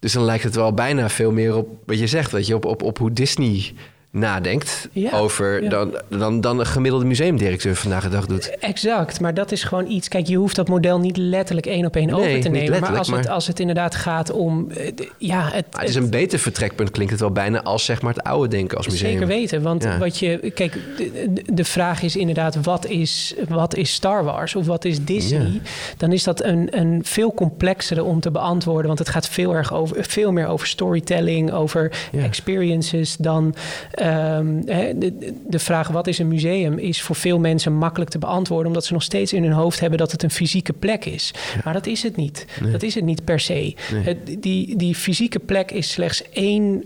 [0.04, 2.64] Dus dan lijkt het wel bijna veel meer op wat je zegt, weet je, op,
[2.64, 3.72] op, op hoe Disney
[4.14, 8.58] nadenkt over Dan, dan, dan een gemiddelde museumdirecteur vandaag de dag doet.
[8.58, 10.08] Exact, maar dat is gewoon iets.
[10.08, 12.80] Kijk, je hoeft dat model niet letterlijk één op één over te nemen.
[12.80, 14.70] Maar als, Het, als het inderdaad gaat om.
[14.70, 18.14] Eh, ja, het, het is een beter vertrekpunt, klinkt het wel bijna als zeg maar
[18.14, 19.10] het oude denken als museum.
[19.10, 20.52] Zeker weten, want wat je.
[20.54, 25.04] Kijk, de, de, vraag is inderdaad: wat is, wat is Star Wars of wat is
[25.04, 25.60] Disney?
[25.96, 29.74] Dan is dat een, een veel complexere om te beantwoorden, want het gaat veel, erg
[29.74, 33.54] over, veel meer over storytelling, over experiences dan.
[34.04, 34.60] Ehm,
[34.98, 38.84] de, de, vraag wat is een museum is voor veel mensen makkelijk te beantwoorden, omdat
[38.84, 41.34] ze nog steeds in hun hoofd hebben dat het een fysieke plek is.
[41.64, 42.46] Maar dat is het niet.
[42.72, 43.74] Dat is het niet per se.
[43.94, 46.84] Het, die, die fysieke plek is slechts één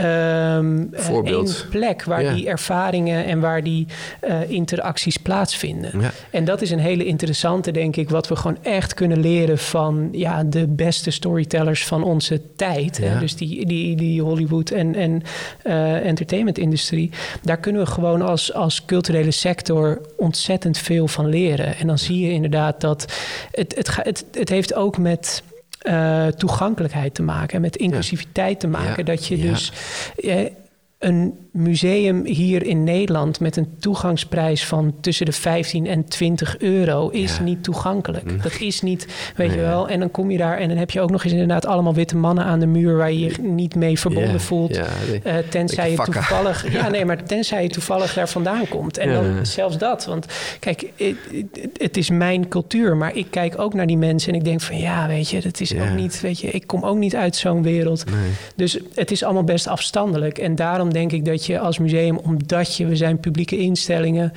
[0.00, 1.66] um, Voorbeeld.
[1.70, 3.86] plek waar die ervaringen en waar die
[4.28, 6.00] uh, interacties plaatsvinden.
[6.00, 6.10] Ja.
[6.30, 10.08] En dat is een hele interessante, denk ik, wat we gewoon echt kunnen leren van
[10.12, 12.98] ja, de beste storytellers van onze tijd.
[12.98, 13.18] Hè?
[13.18, 15.22] Dus die, die, die Hollywood en, en
[15.64, 17.10] uh, entertainment-industrie.
[17.42, 21.76] Daar kunnen we gewoon als, als culturele sector ontzettend veel van leren.
[21.76, 23.12] En dan zie je inderdaad dat
[23.50, 25.42] het, het, het, het heeft ook met
[25.82, 29.04] uh, toegankelijkheid te maken, met inclusiviteit te maken.
[29.04, 29.72] Dat je dus
[30.16, 30.46] uh,
[31.02, 37.08] een museum hier in Nederland met een toegangsprijs van tussen de 15 en 20 euro
[37.08, 38.30] is niet toegankelijk.
[38.30, 38.40] Mm.
[38.42, 39.88] Dat is niet, weet je wel.
[39.88, 42.16] En dan kom je daar en dan heb je ook nog eens inderdaad allemaal witte
[42.16, 44.78] mannen aan de muur waar je je niet mee verbonden voelt.
[44.78, 44.84] Uh,
[45.48, 48.98] tenzij je toevallig, ja, nee, maar tenzij je toevallig daar vandaan komt.
[48.98, 50.04] En dan zelfs dat.
[50.04, 50.26] Want
[50.60, 51.16] kijk, het,
[51.76, 54.78] het, is mijn cultuur, maar ik kijk ook naar die mensen en ik denk van
[54.78, 57.62] ja, weet je, dat is ook niet, weet je, ik kom ook niet uit zo'n
[57.62, 58.04] wereld.
[58.56, 60.38] Dus het is allemaal best afstandelijk.
[60.38, 64.32] En daarom denk ik dat je als museum, omdat je, we zijn publieke instellingen.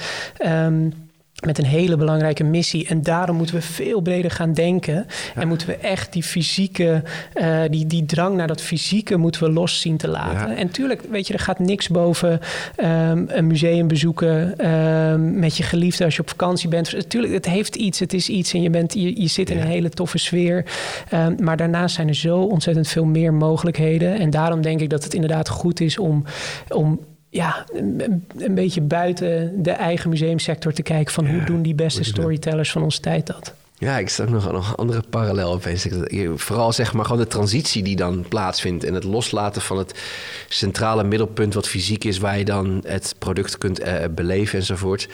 [0.45, 0.93] Um,
[1.43, 2.87] met een hele belangrijke missie.
[2.87, 5.05] En daarom moeten we veel breder gaan denken.
[5.35, 7.03] En moeten we echt die fysieke,
[7.35, 10.55] uh, die, die drang naar dat fysieke moeten we los zien te laten.
[10.57, 15.63] En tuurlijk, weet je, er gaat niks boven um, een museum bezoeken um, met je
[15.63, 16.93] geliefde als je op vakantie bent.
[16.93, 19.67] Natuurlijk, het heeft iets, het is iets en je, bent, je, je zit in een
[19.67, 20.65] hele toffe sfeer.
[21.13, 24.19] Um, maar daarnaast zijn er zo ontzettend veel meer mogelijkheden.
[24.19, 26.23] En daarom denk ik dat het inderdaad goed is om,
[26.67, 26.99] om
[27.35, 32.03] ja, een, een, beetje buiten de eigen museumsector te kijken van hoe doen die beste
[32.03, 33.53] storytellers van onze tijd dat.
[33.77, 35.87] Ja, ik sta nog een andere parallel opeens.
[36.35, 39.99] Vooral zeg maar gewoon de transitie die dan plaatsvindt en het loslaten van het
[40.47, 45.07] centrale middelpunt wat fysiek is, waar je dan het product kunt uh, beleven enzovoort.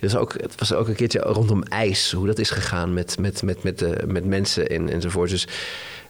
[0.00, 3.42] Het, ook, het was ook een keertje rondom ijs, hoe dat is gegaan met, met,
[3.42, 5.30] met, met, uh, met mensen en, enzovoort.
[5.30, 5.48] Dus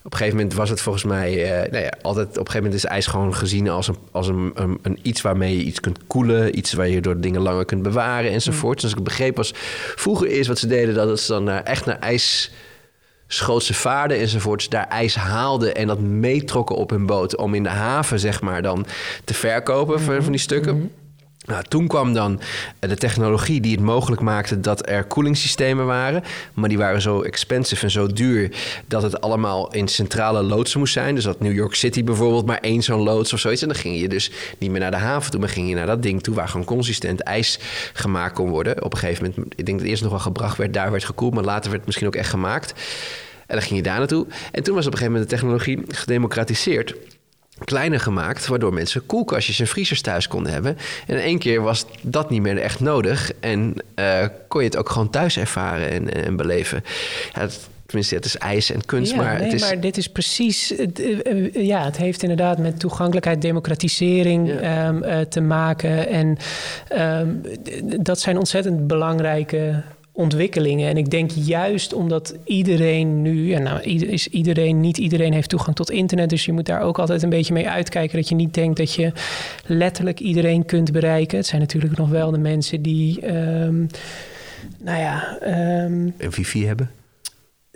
[0.04, 1.32] op een gegeven moment was het volgens mij...
[1.42, 4.28] Uh, nou ja, altijd op een gegeven moment is ijs gewoon gezien als, een, als
[4.28, 6.58] een, een, iets waarmee je iets kunt koelen.
[6.58, 8.76] Iets waar je door dingen langer kunt bewaren enzovoort.
[8.76, 8.82] Mm.
[8.82, 9.52] Dus ik begreep was
[9.96, 10.94] vroeger is wat ze deden...
[10.94, 12.52] dat ze dan naar, echt naar ijs
[13.26, 17.68] Schootse vaarden enzovoorts daar ijs haalden en dat meetrokken op hun boot om in de
[17.68, 18.86] haven zeg maar dan
[19.24, 20.22] te verkopen van, mm-hmm.
[20.22, 20.74] van die stukken.
[20.74, 21.01] Mm-hmm.
[21.46, 22.40] Nou, toen kwam dan
[22.78, 26.22] eh, de technologie die het mogelijk maakte dat er koelingssystemen waren.
[26.54, 28.50] Maar die waren zo expensive en zo duur
[28.86, 31.14] dat het allemaal in centrale loodsen moest zijn.
[31.14, 33.62] Dus dat New York City bijvoorbeeld maar één zo'n loods of zoiets.
[33.62, 35.86] En dan ging je dus niet meer naar de haven toe, maar ging je naar
[35.86, 37.58] dat ding toe waar gewoon consistent ijs
[37.92, 38.84] gemaakt kon worden.
[38.84, 41.04] Op een gegeven moment, ik denk dat het eerst nog wel gebracht werd, daar werd
[41.04, 42.72] gekoeld, maar later werd het misschien ook echt gemaakt.
[43.46, 44.26] En dan ging je daar naartoe.
[44.52, 46.94] En toen was op een gegeven moment de technologie gedemocratiseerd
[47.64, 50.76] kleiner gemaakt, waardoor mensen koelkastjes en vriezers thuis konden hebben.
[51.06, 54.76] En in één keer was dat niet meer echt nodig en uh, kon je het
[54.76, 56.84] ook gewoon thuis ervaren en, en beleven.
[57.32, 57.48] Ja,
[57.86, 59.60] tenminste, het is ijs en kunst, maar nee, het is...
[59.60, 60.76] maar dit is precies...
[60.76, 60.86] Eh,
[61.26, 66.08] eh, ja, het heeft inderdaad met toegankelijkheid, democratisering um, te maken.
[66.08, 66.36] En
[66.98, 67.42] um,
[68.02, 70.88] dat zijn ontzettend belangrijke ontwikkelingen.
[70.88, 75.76] En ik denk juist omdat iedereen nu, en nou is iedereen, niet iedereen heeft toegang
[75.76, 78.54] tot internet, dus je moet daar ook altijd een beetje mee uitkijken dat je niet
[78.54, 79.12] denkt dat je
[79.66, 81.36] letterlijk iedereen kunt bereiken.
[81.36, 83.86] Het zijn natuurlijk nog wel de mensen die, um,
[84.78, 86.90] nou ja, een wifi hebben.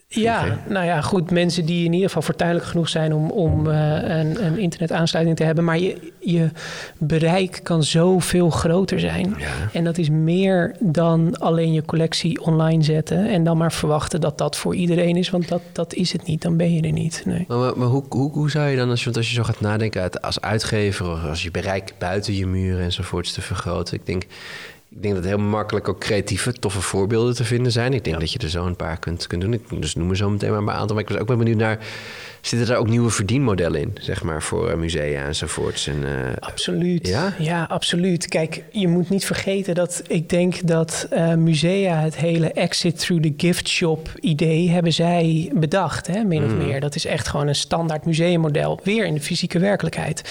[0.08, 1.30] Ja, nou ja, goed.
[1.30, 5.44] Mensen die in ieder geval fortuinlijk genoeg zijn om, om uh, een, een internetaansluiting te
[5.44, 5.64] hebben.
[5.64, 6.50] Maar je, je
[6.98, 9.34] bereik kan zoveel groter zijn.
[9.38, 9.46] Ja.
[9.72, 13.28] En dat is meer dan alleen je collectie online zetten.
[13.28, 15.30] En dan maar verwachten dat dat voor iedereen is.
[15.30, 16.42] Want dat, dat is het niet.
[16.42, 17.22] Dan ben je er niet.
[17.24, 17.44] Nee.
[17.48, 20.20] Maar, maar, hoe, hoe, hoe zou je dan, als je, als je zo gaat nadenken
[20.20, 21.10] als uitgever...
[21.10, 23.94] of als je bereik buiten je muren enzovoorts te vergroten...
[23.94, 24.26] Ik denk,
[24.96, 27.92] ik denk dat het heel makkelijk ook creatieve, toffe voorbeelden te vinden zijn.
[27.92, 29.52] Ik denk dat je er zo een paar kunt, kunt doen.
[29.52, 30.94] Ik dus noem zo meteen maar een aantal.
[30.94, 31.78] Maar ik was ook wel benieuwd naar...
[32.40, 35.86] Zitten er ook nieuwe verdienmodellen in, zeg maar, voor uh, musea enzovoorts?
[35.86, 37.08] En, uh, absoluut.
[37.08, 37.34] Ja?
[37.38, 38.28] ja, absoluut.
[38.28, 43.22] Kijk, je moet niet vergeten dat ik denk dat uh, musea het hele exit through
[43.22, 46.56] the gift shop idee hebben zij bedacht, hè, min of mm.
[46.56, 46.80] meer.
[46.80, 50.22] Dat is echt gewoon een standaard museummodel, weer in de fysieke werkelijkheid.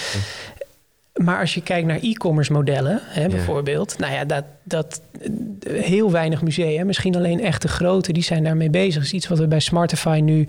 [1.16, 5.00] Maar als je kijkt naar e-commerce modellen, hè, bijvoorbeeld, nou ja, dat, dat
[5.68, 8.94] heel weinig musea, misschien alleen echte grote, die zijn daarmee bezig.
[8.94, 10.46] Dat is iets wat we bij Smartify nu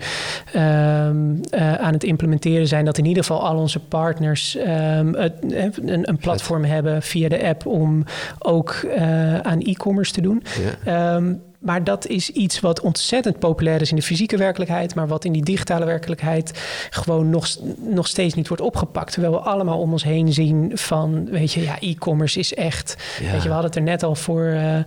[0.56, 2.84] um, uh, aan het implementeren zijn.
[2.84, 7.46] Dat in ieder geval al onze partners um, het, een, een, platform hebben via de
[7.48, 8.04] app om
[8.38, 10.42] ook uh, aan e-commerce te doen.
[10.84, 11.14] Ja.
[11.14, 15.24] Um, maar dat is iets wat ontzettend populair is in de fysieke werkelijkheid, maar wat
[15.24, 16.52] in die digitale werkelijkheid
[16.90, 19.12] gewoon nog, nog steeds niet wordt opgepakt.
[19.12, 22.96] Terwijl we allemaal om ons heen zien van, weet je, ja, e-commerce is echt.
[23.20, 24.78] Weet je, we hadden het er net al voor uh,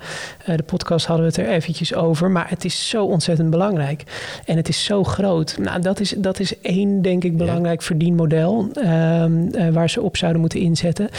[0.55, 4.03] de podcast hadden we het er eventjes over, maar het is zo ontzettend belangrijk
[4.45, 5.57] en het is zo groot.
[5.57, 10.17] Nou, dat is, dat is één, denk ik, belangrijk verdienmodel um, uh, waar ze op
[10.17, 11.09] zouden moeten inzetten.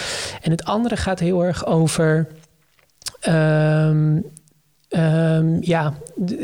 [0.42, 2.28] En het andere gaat heel erg over.
[3.28, 4.24] Um,
[4.96, 5.94] Um, ja,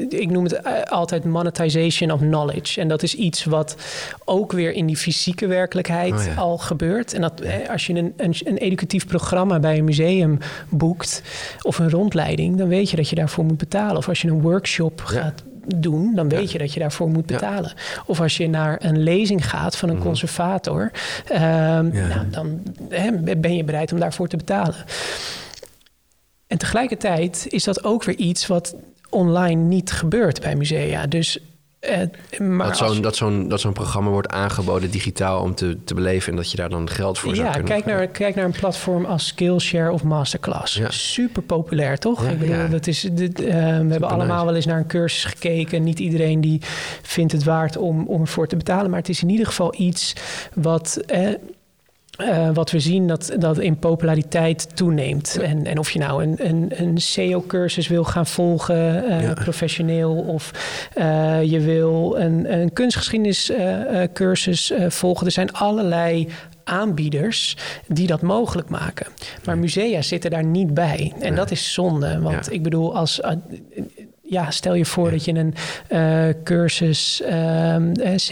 [0.09, 2.81] ik noem het eh, altijd monetization of knowledge.
[2.81, 3.77] En dat is iets wat
[4.25, 7.15] ook weer in die fysieke werkelijkheid oh al gebeurt.
[7.15, 11.23] En dat eh, als je een, een, een, educatief programma bij een museum boekt
[11.63, 13.97] of een rondleiding, dan weet je dat je daarvoor moet betalen.
[13.97, 15.43] Of als je een workshop gaat
[15.77, 17.73] doen, dan weet je dat je daarvoor moet betalen.
[18.07, 20.05] Of als je naar een lezing gaat van een mhm.
[20.05, 20.91] conservator,
[21.33, 21.39] um,
[21.93, 22.61] nou, dan
[23.39, 24.75] ben je bereid om daarvoor te betalen.
[26.49, 28.75] En tegelijkertijd is dat ook weer iets wat
[29.11, 31.07] online niet gebeurt bij musea.
[31.07, 31.39] Dus
[31.81, 35.95] uh, maar dat zo'n dat zo'n dat zo'n programma wordt aangeboden digitaal om te, te
[35.95, 38.45] beleven en dat je daar dan geld voor ja, zou kunnen kijk naar, kijk naar
[38.45, 40.75] een platform als Skillshare of Masterclass.
[40.75, 40.91] Ja.
[40.91, 42.25] Super populair, toch?
[42.25, 45.25] Ja, Ik bedoel, dat is, dit, uh, we hebben allemaal wel eens naar een cursus
[45.25, 45.83] gekeken.
[45.83, 46.61] Niet iedereen die
[47.03, 48.91] vindt het waard om, om ervoor te betalen.
[48.91, 50.13] Maar het is in ieder geval iets
[50.55, 51.01] wat.
[51.15, 51.29] Uh,
[52.18, 55.38] uh, wat we zien dat, dat in populariteit toeneemt.
[55.40, 60.50] En, en of je nou een, een, een SEO-cursus wil gaan volgen, uh, professioneel, of
[60.98, 65.26] uh, je wil een, een kunstgeschiedeniscursus volgen.
[65.26, 66.28] Er zijn allerlei
[66.64, 69.07] aanbieders die dat mogelijk maken.
[69.44, 71.12] Maar musea zitten daar niet bij.
[71.20, 72.20] En dat is zonde.
[72.20, 73.20] Want ik bedoel, als
[74.29, 75.55] ja, stel je voor dat je een
[75.91, 77.77] uh, cursus uh,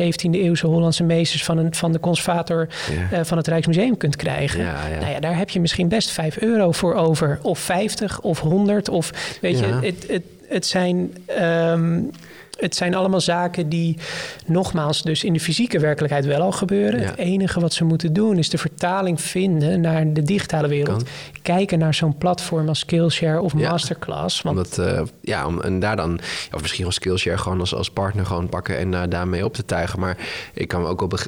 [0.01, 2.69] 17e eeuwse Hollandse meesters van, een, van de conservator
[3.13, 4.65] uh, van het Rijksmuseum kunt krijgen.
[5.01, 7.39] Nou ja, daar heb je misschien best 5 euro voor over.
[7.43, 8.89] Of 50 of 100.
[8.89, 12.11] Of weet je, het, het, het zijn um,
[12.57, 13.99] het zijn allemaal zaken die
[14.47, 17.01] nogmaals dus in de fysieke werkelijkheid wel al gebeuren.
[17.01, 21.09] Het enige wat ze moeten doen is de vertaling vinden naar de digitale wereld.
[21.43, 24.43] Kijken naar zo'n platform als Skillshare of Masterclass.
[24.43, 24.57] Want...
[24.57, 26.19] Omdat, uh, ja, om, en daar dan,
[26.53, 29.65] of misschien wel Skillshare gewoon als, als partner gewoon pakken en uh, daarmee op te
[29.65, 30.01] tuigen.
[30.01, 30.17] Maar
[30.53, 31.21] ik kan me ook wel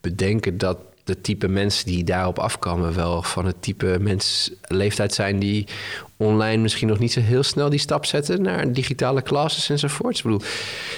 [0.00, 0.78] bedenken dat
[1.10, 5.66] de type mensen die daarop afkomen wel van het type mens leeftijd zijn die
[6.16, 10.18] online misschien nog niet zo heel snel die stap zetten naar digitale classes enzovoorts.
[10.18, 10.42] Ik bedoel,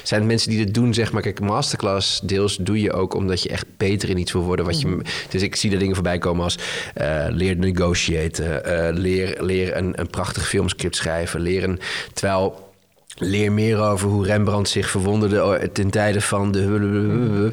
[0.03, 3.43] zijn het mensen die dit doen, zeg maar, kijk, masterclass deels doe je ook omdat
[3.43, 4.65] je echt beter in iets wil worden.
[4.65, 5.05] Wat je, mhm.
[5.29, 6.59] dus ik zie er dingen voorbij komen als
[7.01, 11.79] uh, leer negotiaten, uh, leer, leer een, een prachtig filmscript schrijven, leren
[12.13, 12.72] terwijl
[13.25, 17.53] Leer meer over hoe Rembrandt zich verwonderde ten tijde van de...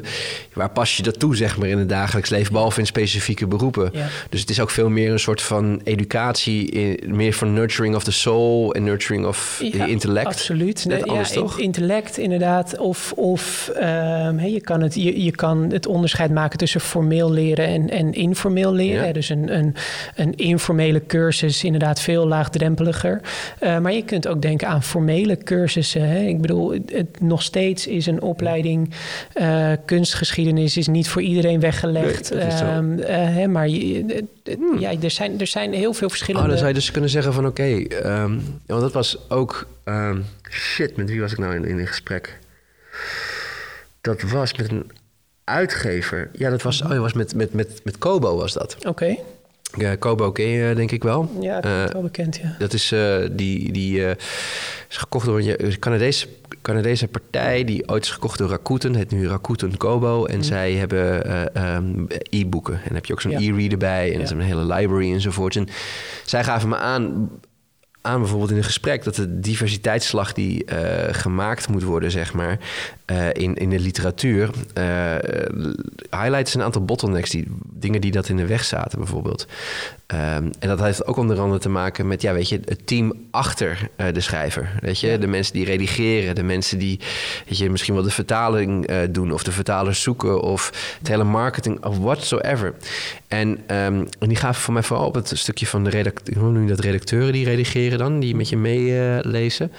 [0.52, 3.92] Waar pas je dat toe, zeg maar, in het dagelijks leven, behalve in specifieke beroepen.
[4.30, 8.12] Dus het is ook veel meer een soort van educatie, meer van nurturing of the
[8.12, 10.26] soul en nurturing of the intellect.
[10.26, 10.84] Absoluut.
[10.84, 11.58] Net ja, toch?
[11.58, 12.78] intellect inderdaad.
[12.78, 17.66] Of, of um, je, kan het, je, je kan het onderscheid maken tussen formeel leren
[17.66, 19.12] en, en informeel leren.
[19.12, 19.74] Dus een, een,
[20.14, 23.20] een informele cursus inderdaad veel laagdrempeliger.
[23.62, 25.59] Uh, maar je kunt ook denken aan formele cursussen.
[25.92, 26.18] Hè?
[26.18, 28.90] Ik bedoel, het, nog steeds is een opleiding
[29.34, 32.34] uh, kunstgeschiedenis is niet voor iedereen weggelegd.
[32.34, 34.78] Nee, um, uh, hè, maar je, hmm.
[34.78, 36.42] ja, er, zijn, er zijn heel veel verschillende...
[36.42, 39.66] Oh, dan zou je dus kunnen zeggen van oké, okay, um, want dat was ook...
[39.84, 42.38] Um, shit, met wie was ik nou in, in een gesprek?
[44.00, 44.90] Dat was met een
[45.44, 46.30] uitgever.
[46.32, 48.76] Ja, dat was, oh, was met, met, met, met Kobo was dat.
[48.86, 49.16] Oké.
[49.76, 51.30] Ja, Kobo ken je denk ik wel.
[51.40, 52.56] Ja, dat is wel bekend, ja.
[52.58, 54.04] Dat is uh, die, die
[54.88, 56.26] is gekocht door een Canadese,
[56.62, 57.64] Canadese partij...
[57.64, 58.94] die ooit is gekocht door Rakuten.
[58.94, 60.24] Het nu Rakuten Kobo.
[60.24, 60.42] En mm.
[60.42, 62.74] zij hebben uh, um, e-boeken.
[62.74, 63.38] En dan heb je ook zo'n ja.
[63.38, 64.12] e-reader bij.
[64.12, 64.24] En ja.
[64.24, 65.56] is een hele library enzovoort.
[65.56, 65.68] En
[66.24, 67.30] zij gaven me aan
[68.02, 70.78] aan bijvoorbeeld in een gesprek dat de diversiteitsslag die uh,
[71.10, 72.58] gemaakt moet worden, zeg maar,
[73.06, 75.14] uh, in, in de literatuur, uh,
[76.10, 79.46] highlights een aantal bottlenecks, die, dingen die dat in de weg zaten, bijvoorbeeld.
[80.06, 83.12] Um, en dat heeft ook onder andere te maken met, ja, weet je, het team
[83.30, 84.70] achter de schrijver.
[84.80, 87.00] Weet je, de mensen die redigeren, de mensen die,
[87.48, 91.84] weet je, misschien wel de vertaling doen of de vertalers zoeken of het hele marketing
[91.84, 92.74] of whatsoever.
[93.28, 96.50] En, um, en die gaven voor mij vooral op het stukje van de redacteur, hoe
[96.50, 99.72] noem je dat, redacteuren die redigeren dan, die met je meelezen.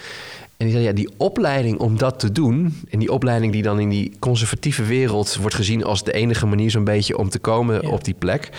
[0.57, 2.81] en die zei, ja, die opleiding om dat te doen...
[2.89, 5.35] en die opleiding die dan in die conservatieve wereld...
[5.35, 8.49] wordt gezien als de enige manier zo'n beetje om te komen op die plek...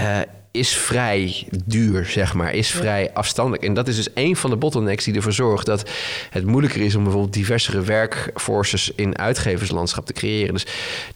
[0.00, 0.18] Uh,
[0.52, 2.54] is vrij duur, zeg maar.
[2.54, 3.62] Is vrij afstandelijk.
[3.62, 5.66] En dat is dus een van de bottlenecks die ervoor zorgt...
[5.66, 5.90] dat
[6.30, 8.90] het moeilijker is om bijvoorbeeld diversere werkforces...
[8.94, 10.52] in uitgeverslandschap te creëren.
[10.52, 10.66] Dus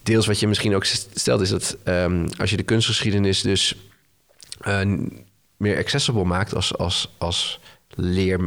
[0.03, 0.85] deels wat je misschien ook
[1.15, 1.77] stelt is dat...
[1.85, 3.77] Um, als je de kunstgeschiedenis dus...
[4.69, 4.81] Uh,
[5.57, 7.61] meer accessible maakt als, als, als
[7.97, 8.41] leer,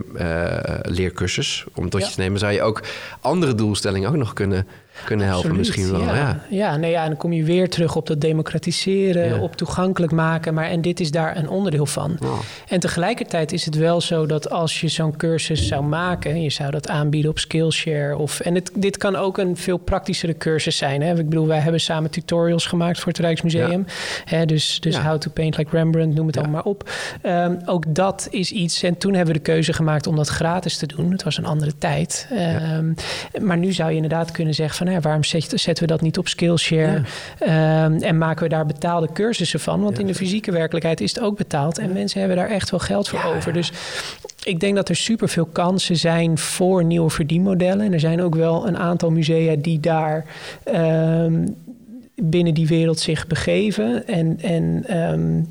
[0.82, 2.84] leercursus om tot je te nemen, zou je ook
[3.22, 4.68] andere doelstellingen ook nog kunnen
[5.06, 6.02] kunnen helpen misschien wel.
[6.02, 6.78] Ja, ja.
[6.78, 10.54] nee, ja, en dan kom je weer terug op dat democratiseren, op toegankelijk maken.
[10.54, 12.18] Maar en dit is daar een onderdeel van.
[12.68, 16.72] En tegelijkertijd is het wel zo dat als je zo'n cursus zou maken, je zou
[16.72, 18.18] dat aanbieden op Skillshare.
[18.18, 21.02] Of, en het, dit kan ook een veel praktischere cursus zijn.
[21.02, 21.18] Hè?
[21.18, 23.86] Ik bedoel, wij hebben samen tutorials gemaakt voor het Rijksmuseum.
[24.26, 26.90] Hè, dus dus How to Paint Like Rembrandt, noem het allemaal maar op.
[27.22, 28.84] Ehm, ook dat is iets.
[28.84, 31.12] En toen hebben we de keuze gemaakt om dat gratis te doen.
[31.12, 32.28] Het was een andere tijd.
[32.78, 32.96] Um,
[33.42, 36.28] maar nu zou je inderdaad kunnen zeggen van nou waarom zetten we dat niet op
[36.28, 37.02] Skillshare?
[37.40, 39.82] Ehm, en maken we daar betaalde cursussen van?
[39.82, 41.78] Want in de fysieke werkelijkheid is het ook betaald.
[41.78, 43.54] En mensen hebben daar echt wel geld voor over.
[43.54, 43.72] Dus
[44.44, 47.86] ik denk dat er superveel kansen zijn voor nieuwe verdienmodellen.
[47.86, 50.26] En er zijn ook wel een aantal musea die daar
[50.64, 51.48] ehm,
[52.16, 54.08] binnen die wereld zich begeven.
[54.08, 55.42] En, en ehm,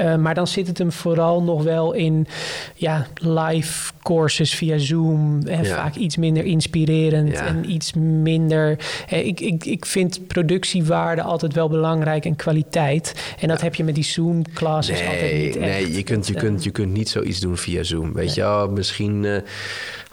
[0.00, 2.26] uh, maar dan zit het hem vooral nog wel in
[2.74, 5.46] ja, live courses via Zoom.
[5.46, 8.78] En vaak iets minder inspirerend en iets minder.
[9.12, 13.34] Uh, ik, ik, ik vind productiewaarde altijd wel belangrijk en kwaliteit.
[13.40, 15.60] En dat heb je met die Zoom-classes nee, altijd niet.
[15.60, 18.12] Nee, je kunt, je, kunt, je kunt niet zoiets doen via Zoom.
[18.12, 19.22] Weet je wel, misschien.
[19.22, 19.36] Uh,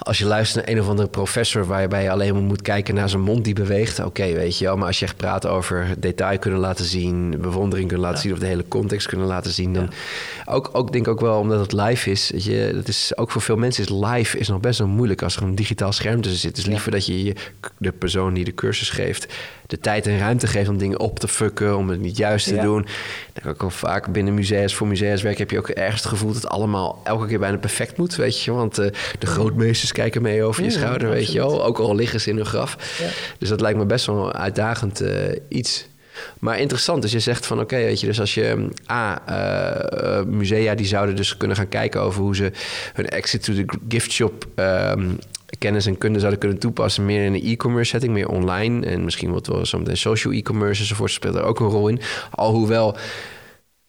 [0.03, 3.09] als je luistert naar een of andere professor waarbij je alleen maar moet kijken naar
[3.09, 4.77] zijn mond die beweegt, oké, weet je wel.
[4.77, 8.39] Maar als je echt praat over detail kunnen laten zien, bewondering kunnen laten zien of
[8.39, 9.89] de hele context kunnen laten zien, dan
[10.45, 12.29] ook, ook denk ik ook wel omdat het live is.
[12.29, 15.21] Weet je, dat is ook voor veel mensen is live is nog best wel moeilijk
[15.21, 16.57] als er een digitaal scherm tussen zit.
[16.57, 17.35] Is liever dat je
[17.77, 19.33] de persoon die de cursus geeft
[19.67, 22.57] de tijd en ruimte geeft om dingen op te fucken, om het niet juist te
[22.57, 22.85] doen.
[23.33, 26.41] Dan ook al vaak binnen musea's, voor museumswerk heb je ook ergens het gevoel dat
[26.41, 28.51] het allemaal elke keer bijna perfect moet, weet je.
[28.51, 28.87] Want uh,
[29.19, 31.65] de grootmeesters kijken mee over je schouder, weet je wel.
[31.65, 32.97] Ook al liggen ze in hun graf.
[32.99, 33.07] Ja.
[33.37, 35.09] Dus dat lijkt me best wel een uitdagend uh,
[35.47, 35.87] iets.
[36.39, 40.75] Maar interessant, dus je zegt van oké, weet je, dus als je A, uh, musea
[40.75, 42.51] die zouden dus kunnen gaan kijken over hoe ze
[42.93, 45.19] hun exit to the gift shop um,
[45.57, 49.31] kennis en kunde zouden kunnen toepassen meer in een e-commerce setting, meer online en misschien
[49.31, 51.99] wat wel zometeen social e-commerce enzovoort speelt er ook een rol in.
[52.31, 52.97] Alhoewel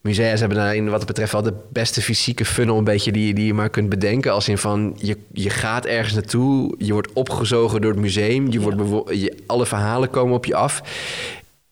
[0.04, 3.46] musea hebben daarin wat het betreft wel de beste fysieke funnel een beetje die, die
[3.46, 4.32] je maar kunt bedenken.
[4.32, 8.60] Als in van je, je gaat ergens naartoe, je wordt opgezogen door het museum, je
[8.60, 10.82] wordt je, alle verhalen komen op je af.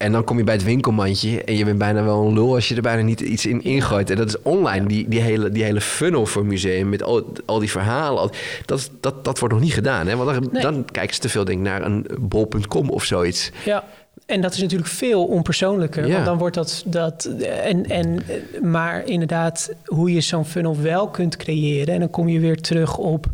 [0.03, 2.69] En dan kom je bij het winkelmandje en je bent bijna wel een lul als
[2.69, 4.11] je er bijna niet iets in ingooit.
[4.11, 7.59] En dat is online, die, die, hele, die hele funnel voor museum met al, al
[7.59, 8.31] die verhalen.
[8.67, 10.07] Dat, dat, dat wordt nog niet gedaan.
[10.07, 10.17] Hè?
[10.17, 13.51] Want dan, dan kijken ze te veel denk naar een bol.com of zoiets.
[13.65, 13.85] Ja.
[14.27, 16.11] En dat is natuurlijk veel onpersoonlijker.
[16.13, 16.83] Want dan wordt dat.
[16.87, 17.25] dat
[17.65, 18.19] en, en,
[18.63, 21.95] maar inderdaad, hoe je zo'n funnel wel kunt creëren.
[21.95, 23.27] En dan kom je weer terug op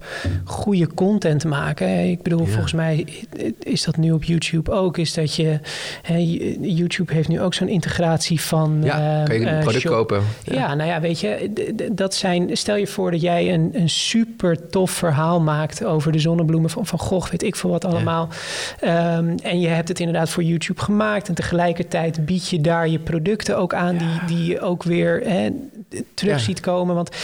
[0.45, 2.11] goede content maken.
[2.11, 3.07] Ik bedoel, volgens mij
[3.59, 4.99] is dat nu op YouTube ook.
[4.99, 5.61] Is dat je.
[6.61, 8.81] YouTube heeft nu ook zo'n integratie van.
[8.83, 10.23] Ja, kan je een uh, product kopen.
[10.45, 10.55] Ja.
[10.55, 10.75] ja.
[10.75, 11.53] nou ja, weet je,
[11.93, 12.57] dat zijn.
[12.57, 16.87] Stel je voor dat jij een, een super tof verhaal maakt over de zonnebloemen van
[16.87, 18.29] Van Gogh, weet ik veel wat allemaal.
[18.85, 21.29] Um, en je hebt het inderdaad voor YouTube gemaakt.
[21.29, 25.51] En tegelijkertijd bied je daar je producten ook aan, die, die je ook weer hè,
[26.15, 26.95] terug ziet komen.
[26.95, 27.17] Want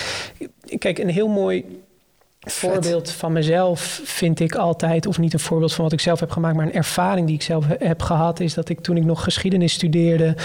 [0.78, 1.64] kijk, een heel mooi
[2.44, 6.30] voorbeeld van mezelf vind ik altijd, of niet een voorbeeld van wat ik zelf heb
[6.30, 9.22] gemaakt, maar een ervaring die ik zelf heb gehad, is dat ik toen ik nog
[9.22, 10.36] geschiedenis studeerde,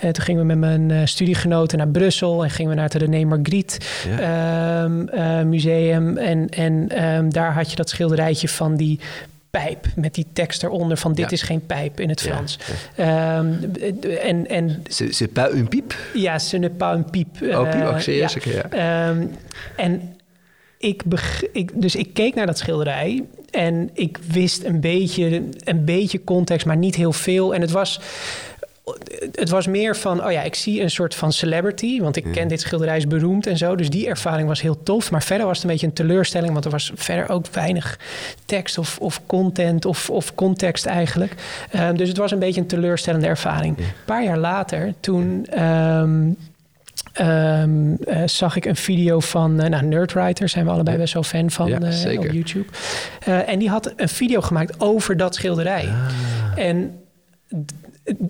[0.00, 3.02] eh, toen gingen we met mijn uh, studiegenoten naar Brussel en gingen we naar het
[3.02, 3.78] René Magritte
[4.18, 6.16] ehm, eh, museum.
[6.16, 9.00] En, en um, daar had je dat schilderijtje van die
[9.50, 12.58] pijp met die tekst eronder van dit is geen pijp in het Frans.
[12.96, 13.72] Ja, um,
[14.22, 15.94] en, en, c'est pas une pipe?
[16.14, 17.58] Ja, ce n'est pas une pipe.
[17.58, 18.28] Oh, piep, uh, ja.
[18.70, 19.08] ja.
[19.08, 19.30] Um,
[19.76, 20.16] en
[20.78, 21.02] ik,
[21.52, 26.66] ik, dus ik keek naar dat schilderij en ik wist een beetje, een beetje context,
[26.66, 27.54] maar niet heel veel.
[27.54, 28.00] En het was
[29.32, 32.48] het was meer van, oh ja, ik zie een soort van celebrity, want ik ken
[32.48, 33.76] dit schilderij is beroemd en zo.
[33.76, 35.10] Dus die ervaring was heel tof.
[35.10, 37.98] Maar verder was het een beetje een teleurstelling, want er was verder ook weinig
[38.44, 41.34] tekst of, of content of, of context eigenlijk.
[41.74, 43.78] Um, dus het was een beetje een teleurstellende ervaring.
[43.78, 45.46] Een paar jaar later, toen.
[45.64, 46.36] Um,
[47.20, 51.22] Um, uh, zag ik een video van uh, nou, Nerdwriter, zijn we allebei best wel
[51.22, 52.64] fan van ja, uh, op YouTube.
[53.46, 55.84] en die had een video gemaakt over dat schilderij.
[55.84, 56.64] Ah.
[56.64, 57.00] En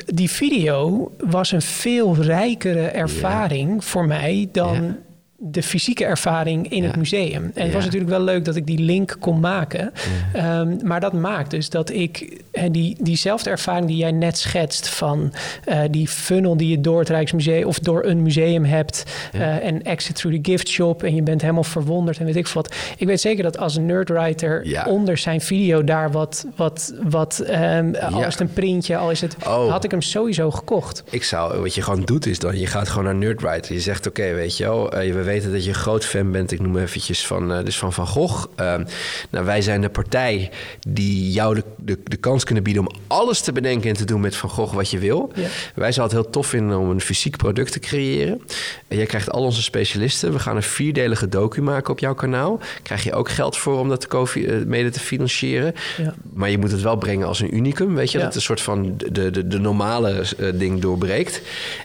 [0.07, 4.97] die video was een veel rijkere ervaring voor mij dan
[5.41, 7.51] de fysieke ervaring in het museum.
[7.55, 9.93] En het was natuurlijk wel leuk dat ik die link kon maken.
[10.37, 15.33] Um, maar dat maakt dus dat ik die, diezelfde ervaring die jij net schetst van
[15.69, 19.83] uh, die funnel die je door het Rijksmuseum of door een museum hebt uh, en
[19.83, 22.75] exit through the gift shop en je bent helemaal verwonderd en weet ik wat.
[22.97, 24.85] Ik weet zeker dat als een nerdwriter ja.
[24.85, 29.21] onder zijn video daar wat, wat, wat um, al is het een printje, al is
[29.21, 29.71] het, oh.
[29.71, 31.03] had ik hem sowieso gekocht.
[31.11, 33.75] Ik zou, wat je gewoon doet is dan, je gaat gewoon naar Nerdwriter.
[33.75, 36.53] Je zegt, oké, weet je wel, uh, we weten dat je een groot fan bent.
[36.53, 38.47] Ik noem eventjes van, uh, dus van Van Gogh.
[38.61, 38.75] Uh,
[39.31, 40.51] nou, wij zijn de partij
[40.89, 44.21] die jou de, de, de, kans kunnen bieden om alles te bedenken en te doen
[44.21, 45.31] met Van Gogh wat je wil.
[45.35, 45.47] Ja.
[45.75, 48.43] Wij zouden het heel tof vinden om een fysiek product te creëren.
[48.89, 50.33] En jij krijgt al onze specialisten.
[50.33, 52.61] We gaan een vierdelige docu maken op jouw kanaal.
[52.83, 55.75] Krijg je ook geld voor om dat te mede te financieren.
[55.97, 56.15] Ja.
[56.33, 58.19] Maar je moet het wel brengen als een unicum, weet je.
[58.19, 60.25] Dat een soort van de, de, de normale
[60.55, 61.43] ding doorbreekt.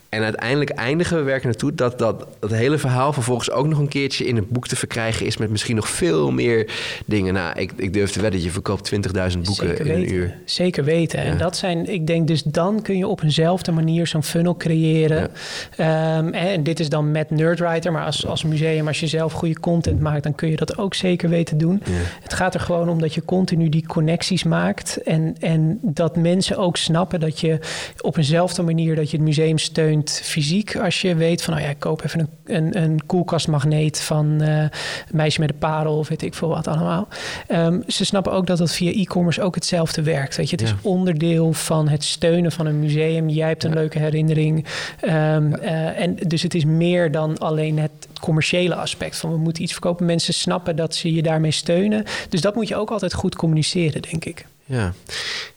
[0.09, 3.87] En uiteindelijk eindigen we werken naartoe dat, dat dat hele verhaal vervolgens ook nog een
[3.87, 6.71] keertje in het boek te verkrijgen is met misschien nog veel meer
[7.05, 7.33] dingen.
[7.33, 8.91] Nou, ik, ik durf te wedden, je verkoopt
[9.33, 10.37] 20.000 boeken in een uur.
[10.45, 11.19] Zeker weten.
[11.19, 15.31] En dat zijn, ik denk dus dan kun je op eenzelfde manier zo'n funnel creëren.
[15.77, 19.59] Ehm, en dit is dan met Nerdwriter, maar als, als museum, als je zelf goede
[19.59, 21.81] content maakt, dan kun je dat ook zeker weten doen.
[22.21, 26.57] Het gaat er gewoon om dat je continu die connecties maakt en, en dat mensen
[26.57, 27.59] ook snappen dat je
[28.01, 30.75] op eenzelfde manier dat je het museum steunt fysiek.
[30.75, 34.65] Als je weet van, nou ja, ik koop even een, een, een koelkastmagneet van uh,
[35.11, 37.07] meisje met een parel of weet ik veel wat allemaal.
[37.47, 40.35] Ehm, ze snappen ook dat dat via e-commerce ook hetzelfde werkt.
[40.35, 43.29] Weet je, het is onderdeel van het steunen van een museum.
[43.29, 44.65] Jij hebt een leuke herinnering.
[45.01, 49.63] Um, uh, en dus het is meer dan alleen het commerciële aspect van we moeten
[49.63, 50.05] iets verkopen.
[50.05, 52.05] Mensen snappen dat ze je daarmee steunen.
[52.29, 54.45] Dus dat moet je ook altijd goed communiceren, denk ik.
[54.65, 54.93] Ja,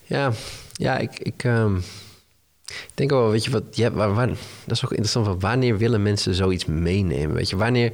[0.03, 0.31] ja,
[0.73, 1.19] ja ik.
[1.19, 1.83] ik um
[2.67, 5.25] ik denk wel, weet je wat, ja, waar, waar, dat is ook interessant.
[5.25, 7.35] Van wanneer willen mensen zoiets meenemen?
[7.35, 7.91] Weet je, wanneer,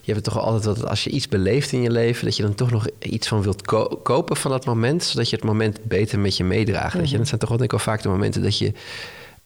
[0.00, 2.42] je hebt het toch altijd dat als je iets beleeft in je leven, dat je
[2.42, 3.62] dan toch nog iets van wilt
[4.02, 6.94] kopen van dat moment, zodat je het moment beter met je meedraagt.
[6.94, 8.72] Weet je, en dat zijn toch wel, denk ik wel vaak de momenten dat je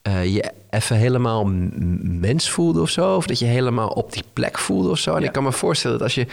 [0.07, 1.45] uh, je even helemaal
[2.01, 3.15] mens voelde of zo.
[3.15, 5.15] Of dat je helemaal op die plek voelde of zo.
[5.15, 6.27] En ik kan me voorstellen dat als je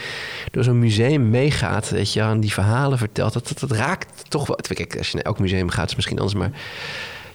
[0.51, 4.47] door zo'n museum meegaat, weet je, aan die verhalen vertelt, dat, dat, dat raakt toch
[4.47, 4.55] wel.
[4.55, 6.51] Kijk, als je naar elk museum gaat, is misschien anders, maar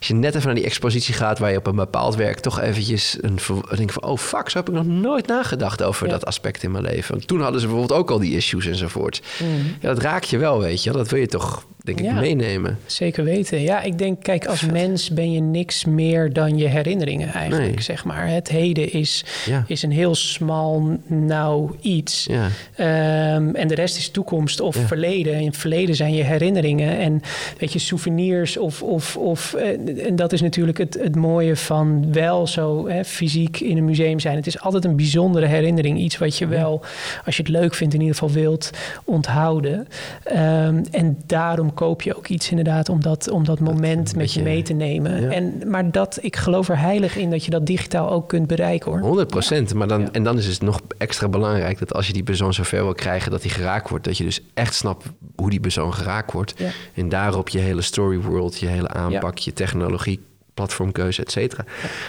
[0.01, 2.61] als je net even naar die expositie gaat waar je op een bepaald werk toch
[2.61, 3.39] eventjes een
[3.77, 6.85] denk van oh fuck, zo heb ik nog nooit nagedacht over dat aspect in mijn
[6.85, 7.15] leven.
[7.15, 9.23] Want toen hadden ze bijvoorbeeld ook al die issues enzovoort.
[9.43, 9.77] Mm.
[9.81, 10.93] Ja, dat raakt je wel, weet je.
[10.93, 12.79] Dat wil je toch denk ik, meenemen.
[12.87, 13.61] Zeker weten.
[13.61, 18.05] Ja, ik denk, kijk, als mens ben je niks meer dan je herinneringen eigenlijk, zeg
[18.05, 18.29] maar.
[18.29, 19.25] Het heden is,
[19.67, 22.27] is een heel smal, nou iets.
[22.31, 22.49] Ja.
[22.75, 25.35] Ehm, en de rest is toekomst of verleden.
[25.35, 27.23] In het verleden zijn je herinneringen en,
[27.59, 28.83] weet je, souvenirs of...
[28.83, 33.61] of, of eh, en dat is natuurlijk het, het mooie van wel zo hè, fysiek
[33.61, 34.37] in een museum zijn.
[34.37, 35.99] Het is altijd een bijzondere herinnering.
[35.99, 36.83] Iets wat je wel,
[37.25, 38.71] als je het leuk vindt, in ieder geval wilt
[39.05, 39.89] onthouden.
[40.33, 44.43] Um, en daarom koop je ook iets inderdaad om dat, om dat moment met je
[44.43, 45.31] mee te nemen.
[45.31, 48.91] En, maar dat, ik geloof er heilig in dat je dat digitaal ook kunt bereiken
[48.91, 49.01] hoor.
[49.01, 49.75] 100 procent.
[49.75, 52.83] Maar dan, En dan is het nog extra belangrijk dat als je die persoon zover
[52.83, 55.07] wil krijgen dat hij geraakt wordt, dat je dus echt snapt
[55.37, 56.55] hoe die persoon geraakt wordt.
[56.95, 60.21] En daarop je hele story world, je hele aanpak, je technologie,
[60.55, 61.65] platformkeuze, et cetera.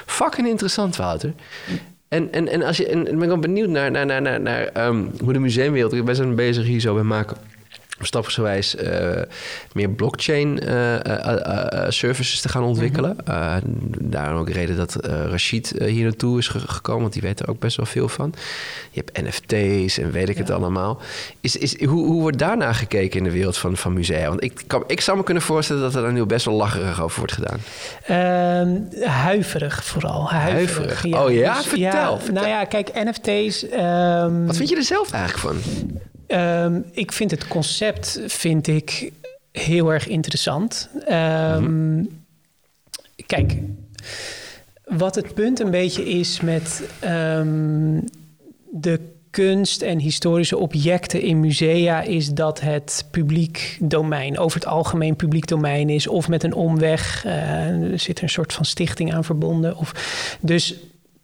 [0.05, 1.33] Fucking interessant, Wouter.
[2.07, 5.11] En, en, en, als je, en, ben ik benieuwd naar, naar, naar, naar, naar um,
[5.23, 5.91] hoe de museumwereld...
[5.91, 7.37] We zijn bezig hier zo bij maken
[8.05, 9.21] stapsgewijs uh,
[9.73, 13.17] meer blockchain uh, uh, services te gaan ontwikkelen.
[13.25, 17.59] Mm daarom ook reden dat Rashid hier naartoe is gekomen, want die weet er ook
[17.59, 18.33] best wel veel van.
[18.91, 21.01] Je hebt NFT's en weet ik het allemaal.
[21.41, 24.27] Is, is, hoe, hoe wordt daarna gekeken in de wereld van, van musea?
[24.27, 27.01] Want ik, kan, ik zou me kunnen voorstellen dat er dan nu best wel lacherig
[27.01, 27.59] over wordt gedaan.
[28.09, 30.29] Uh, huiverig vooral.
[30.29, 31.05] Huiverig.
[31.05, 31.57] Oh ja?
[31.57, 33.63] Dus, vertel, Nou ja, kijk, NFT's...
[33.63, 34.45] Um...
[34.45, 35.61] Wat vind je er zelf eigenlijk van?
[36.33, 39.11] Um, ik vind het concept vind ik
[39.51, 40.89] heel erg interessant.
[41.59, 42.19] Mm
[43.25, 43.57] Kijk,
[44.85, 48.03] wat het punt een beetje is met um,
[48.71, 55.15] de kunst en historische objecten in musea is dat het publiek domein, over het algemeen
[55.15, 57.25] publiek domein is, of met een omweg.
[57.25, 59.77] Uh, er zit een soort van stichting aan verbonden.
[59.77, 59.91] Of,
[60.41, 60.75] dus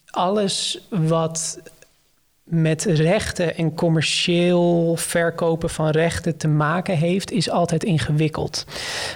[0.06, 1.60] alles wat
[2.48, 8.66] met rechten en commercieel verkopen van rechten te maken heeft, is altijd ingewikkeld.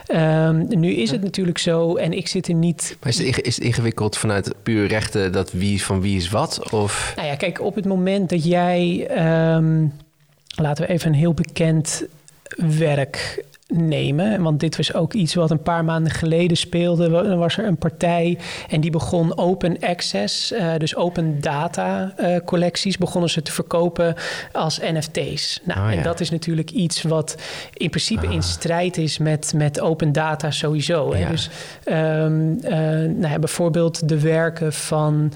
[0.08, 2.98] Um, nu is het natuurlijk zo, en ik zit er niet.
[3.00, 6.72] Maar is het, is het ingewikkeld vanuit puur rechten dat wie van wie is wat?
[6.72, 7.14] Of?
[7.16, 9.08] Nou ja, kijk, op het moment dat jij,
[9.56, 9.94] um,
[10.56, 12.04] laten we even een heel bekend
[12.58, 14.42] werk nemen.
[14.42, 17.10] Want dit was ook iets wat een paar maanden geleden speelde.
[17.10, 18.38] Dan was er een partij
[18.70, 24.16] en die begon open access, uh, dus open data uh, collecties, begonnen ze te verkopen
[24.52, 25.60] als NFT's.
[25.64, 25.98] Nou, oh, ja.
[25.98, 27.36] en dat is natuurlijk iets wat
[27.74, 28.34] in principe ah.
[28.34, 31.14] in strijd is met, met open data sowieso.
[31.14, 31.30] Hè?
[31.30, 31.50] Dus
[31.86, 35.32] um, uh, nou ja, bijvoorbeeld de werken van.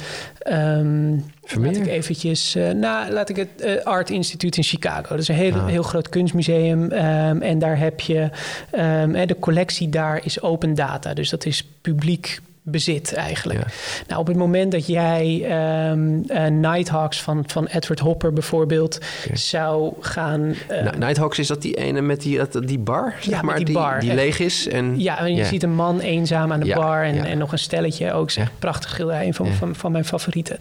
[0.51, 1.25] Um,
[1.55, 5.09] Laat ik eventjes, uh, nou, laat ik het uh, Art Institute in Chicago.
[5.09, 5.67] Dat is een heel, ah.
[5.67, 6.83] heel groot kunstmuseum.
[6.83, 8.29] Um, en daar heb je,
[8.77, 11.13] um, de collectie daar is open data.
[11.13, 13.59] Dus dat is publiek bezit eigenlijk.
[14.07, 15.45] Nou, op het moment dat jij
[15.91, 18.99] um, uh, Nighthawks van, van Edward Hopper bijvoorbeeld
[19.33, 20.55] zou gaan...
[20.71, 23.99] Uh, Nighthawks, is dat die ene met die, die bar, zeg maar, die, die, bar.
[23.99, 24.67] die leeg is?
[24.67, 27.59] En, ja, en je ziet een man eenzaam aan de bar en, en nog een
[27.59, 28.31] stelletje ook.
[28.31, 30.57] Zeg, prachtig schilderij, een van, van, van mijn favorieten.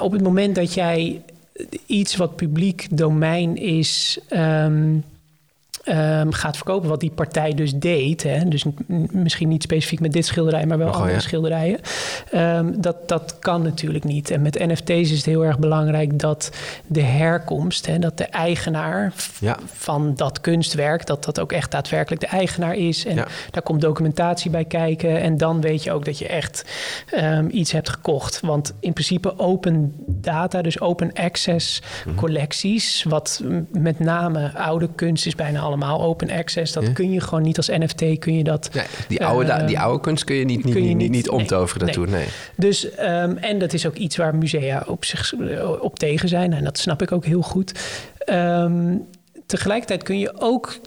[0.00, 1.22] op het moment dat jij
[1.86, 4.18] iets wat publiek domein is...
[4.30, 5.04] Um,
[5.84, 6.88] um, gaat verkopen.
[6.88, 8.22] Wat die partij dus deed.
[8.22, 8.48] Hè?
[8.48, 8.64] Dus
[9.12, 11.80] misschien niet specifiek met dit schilderij, maar wel andere schilderijen.
[12.34, 14.30] Um, dat, dat kan natuurlijk niet.
[14.30, 16.50] En met NFT's is het heel erg belangrijk dat
[16.86, 19.12] de herkomst, hè, dat de eigenaar
[19.64, 23.06] van dat kunstwerk, dat dat ook echt daadwerkelijk de eigenaar is.
[23.06, 23.16] En
[23.50, 25.20] daar komt documentatie bij kijken.
[25.20, 26.64] En dan weet je ook dat je echt
[27.14, 28.40] um, iets hebt gekocht.
[28.40, 32.16] Want in principe open data, dus open access mhm.
[32.16, 36.72] collecties, wat met name oude kunst is bijna allemaal open access.
[36.72, 38.70] Dat kun je gewoon niet als NFT, kun je dat...
[38.74, 41.86] Nee, die, oude, uh, die oude kunst kun je niet, niet, niet, niet, niet omtoveren
[41.86, 42.26] nee, daartoe, nee.
[42.56, 45.34] Dus, um, en dat is ook iets waar musea op, zich,
[45.80, 46.52] op tegen zijn.
[46.52, 47.72] En dat snap ik ook heel goed.
[48.26, 49.06] Um,
[49.46, 50.78] tegelijkertijd kun je ook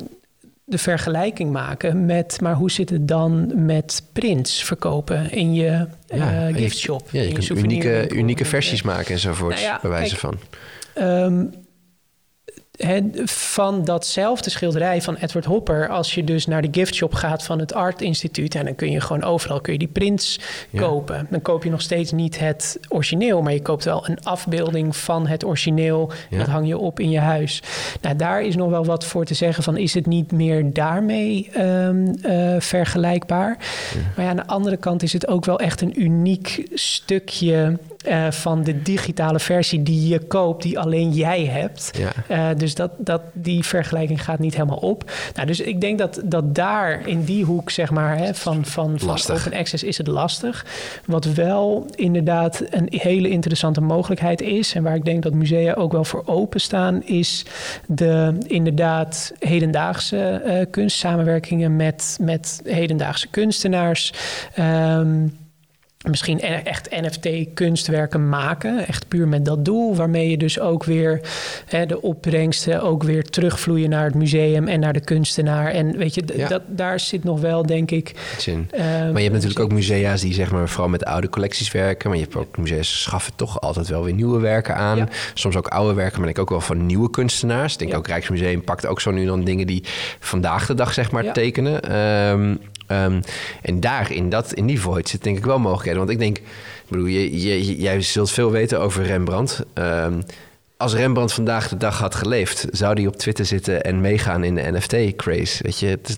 [0.65, 6.47] de vergelijking maken met, maar hoe zit het dan met prints verkopen in je ja,
[6.47, 7.09] uh, giftshop?
[7.11, 10.37] Ja, je kunt unieke, unieke versies maken enzovoort, nou ja, bij wijze kijk, van.
[11.03, 11.53] Um,
[13.25, 17.73] van datzelfde schilderij van Edward Hopper, als je dus naar de giftshop gaat van het
[17.73, 20.39] Art Instituut, en dan kun je gewoon overal kun je die prints
[20.75, 21.27] kopen.
[21.29, 25.27] Dan koop je nog steeds niet het origineel, maar je koopt wel een afbeelding van
[25.27, 26.11] het origineel.
[26.29, 27.61] Dat hang je op in je huis.
[28.01, 31.49] Nou, daar is nog wel wat voor te zeggen van, is het niet meer daarmee
[31.57, 33.57] um, uh, vergelijkbaar?
[34.15, 37.77] Maar ja, aan de andere kant is het ook wel echt een uniek stukje
[38.07, 41.91] uh, van de digitale versie die je koopt, die alleen jij hebt.
[41.97, 42.51] Ja.
[42.51, 45.11] Uh, dus dat, dat, die vergelijking gaat niet helemaal op.
[45.35, 48.99] Nou, dus ik denk dat, dat daar in die hoek, zeg maar, hè, van, van,
[48.99, 50.65] van open access is het lastig.
[51.05, 55.91] Wat wel inderdaad een hele interessante mogelijkheid is, en waar ik denk dat musea ook
[55.91, 57.45] wel voor openstaan, is
[57.87, 64.13] de inderdaad hedendaagse uh, kunst, samenwerkingen met, met hedendaagse kunstenaars.
[64.59, 65.43] Um,
[66.07, 68.87] misschien e- echt NFT-kunstwerken maken.
[68.87, 69.95] Echt puur met dat doel.
[69.95, 71.21] Waarmee je dus ook weer
[71.65, 75.71] hè, de opbrengsten ook weer terugvloeien naar het museum en naar de kunstenaar.
[75.71, 78.13] En weet je, dat, daar zit nog wel, denk ik.
[78.37, 78.69] Zin.
[78.73, 82.09] Uh, maar je hebt natuurlijk ook musea's die zeg maar vooral met oude collecties werken.
[82.09, 84.97] Maar je hebt ook musea's schaffen toch altijd wel weer nieuwe werken aan.
[84.97, 85.07] Ja.
[85.33, 87.73] Soms ook oude werken, maar ik ook wel van nieuwe kunstenaars.
[87.73, 89.83] Ik denk ook Rijksmuseum pakt ook zo nu dan dingen die
[90.19, 91.97] vandaag de dag zeg maar tekenen.
[92.29, 93.21] Um, Um,
[93.61, 95.99] en daar, in, dat, in die void, zit denk ik wel mogelijkheden.
[95.99, 96.39] Want ik denk,
[96.87, 99.63] bedoel, je, je, jij zult veel weten over Rembrandt.
[99.73, 100.23] Um,
[100.77, 104.55] als Rembrandt vandaag de dag had geleefd, zou die op Twitter zitten en meegaan in
[104.55, 105.63] de NFT-craze.
[105.63, 106.17] Weet je, het,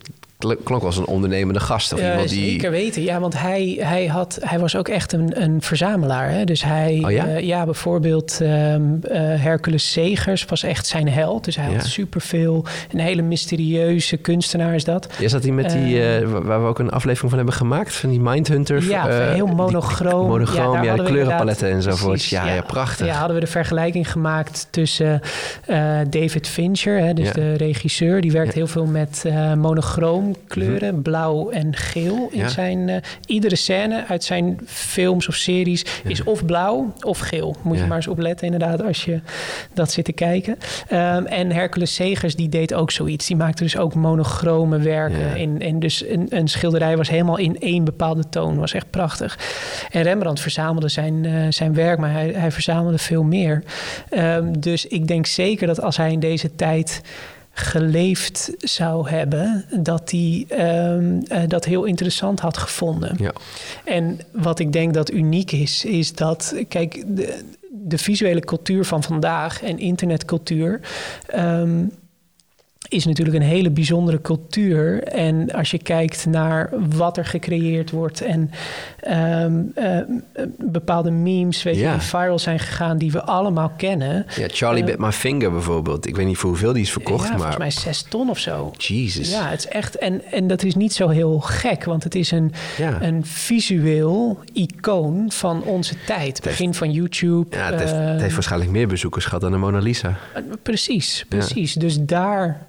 [0.64, 1.94] klonk als een ondernemende gast.
[1.94, 2.50] Of iemand die...
[2.50, 6.30] Zeker weten, ja, want hij, hij, had, hij was ook echt een, een verzamelaar.
[6.30, 6.44] Hè?
[6.44, 7.26] Dus hij, oh, ja?
[7.26, 7.66] Uh, ja?
[7.66, 11.44] bijvoorbeeld um, Hercules Segers was echt zijn held.
[11.44, 11.76] Dus hij ja.
[11.76, 15.08] had superveel, een hele mysterieuze kunstenaar is dat.
[15.20, 18.10] Is dat die met die, uh, waar we ook een aflevering van hebben gemaakt, van
[18.10, 18.84] die Mindhunter?
[18.84, 20.28] Ja, heel monochroom.
[20.28, 22.26] monochroom, ja, de kleurenpaletten enzovoort.
[22.26, 23.06] Ja, ja, prachtig.
[23.08, 25.22] Ja, hadden we de vergelijking gemaakt tussen
[26.10, 29.24] David Fincher, hè, dus de regisseur, die werkt heel veel met
[29.56, 31.02] monochroom kleuren, mhm.
[31.02, 32.30] blauw en geel.
[32.32, 37.56] In zijn, uh, iedere scène uit zijn films of series is of blauw of geel.
[37.62, 39.20] Moet je maar eens opletten inderdaad als je
[39.74, 40.58] dat zit te kijken.
[40.92, 43.28] Um, en Hercules Segers die deed ook zoiets.
[43.28, 45.36] Die maakte dus ook monochrome werken.
[45.36, 48.58] In, in, dus een, een, schilderij was helemaal in één bepaalde toon.
[48.58, 49.40] Was echt prachtig.
[49.90, 53.64] En Rembrandt verzamelde zijn, uh, zijn werk, maar hij, hij verzamelde veel meer.
[54.10, 57.02] Um, dus ik denk zeker dat als hij in deze tijd
[57.58, 60.46] geleefd zou hebben, dat hij
[60.96, 63.16] um, uh, dat heel interessant had gevonden.
[63.20, 63.32] Ja.
[63.86, 69.04] En wat ik denk dat uniek is, is dat, kijk, de, de visuele cultuur van
[69.04, 70.80] vandaag en internetcultuur.
[71.36, 71.92] Um,
[72.90, 75.04] is natuurlijk een hele bijzondere cultuur.
[75.04, 78.52] En als je kijkt naar wat er gecreëerd wordt en
[79.08, 84.26] ehm, eh, bepaalde memes, weet je, die viral zijn gegaan, die we allemaal kennen.
[84.36, 86.08] Ja, Charlie uh, Bit My Finger bijvoorbeeld.
[86.08, 87.38] Ik weet niet voor hoeveel die is verkocht, ja, maar...
[87.38, 88.72] volgens mij zes ton of zo.
[88.78, 89.32] Jesus.
[89.32, 89.98] Ja, het is echt...
[89.98, 92.54] En, en dat is niet zo heel gek, want het is een,
[93.00, 96.42] een visueel icoon van onze tijd.
[96.42, 97.56] Begin van YouTube.
[97.56, 100.18] Ja, het heeft, het heeft waarschijnlijk meer bezoekers gehad dan de Mona Lisa.
[100.64, 101.74] Precies, precies.
[101.74, 102.68] Dus daar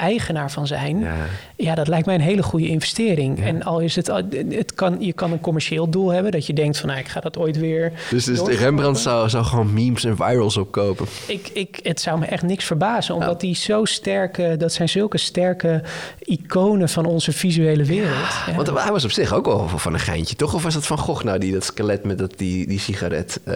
[0.00, 0.98] eigenaar van zijn.
[0.98, 1.14] Ja.
[1.56, 3.44] ja, dat lijkt mij een hele goede investering.
[3.44, 4.06] En al is het,
[4.48, 7.20] het kan, je kan een commercieel doel hebben dat je denkt van, nou, ik ga
[7.20, 7.92] dat ooit weer.
[8.10, 11.06] Dus, dus de Rembrandt zou, zou gewoon memes en virals opkopen.
[11.26, 15.18] Ik, ik, het zou me echt niks verbazen, omdat die zo sterke, dat zijn zulke
[15.18, 15.82] sterke
[16.18, 18.28] iconen van onze visuele wereld.
[18.46, 20.54] Ja, Want hij was op zich ook wel van een geintje, toch?
[20.54, 23.54] Of was dat van Gogh nou die dat skelet met dat, die, die sigaret uh,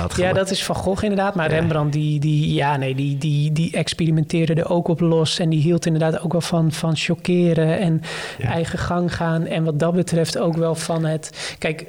[0.00, 0.16] had gemaakt?
[0.16, 1.34] Ja, dat is van Gogh inderdaad.
[1.34, 5.48] Maar Rembrandt die, die, ja, nee, die, die, die experimenteerde er ook op los en
[5.48, 8.00] die hield hield inderdaad ook wel van, van chockeren en
[8.38, 9.46] eigen gang gaan.
[9.46, 11.54] En wat dat betreft ook wel van het.
[11.58, 11.86] Kijk,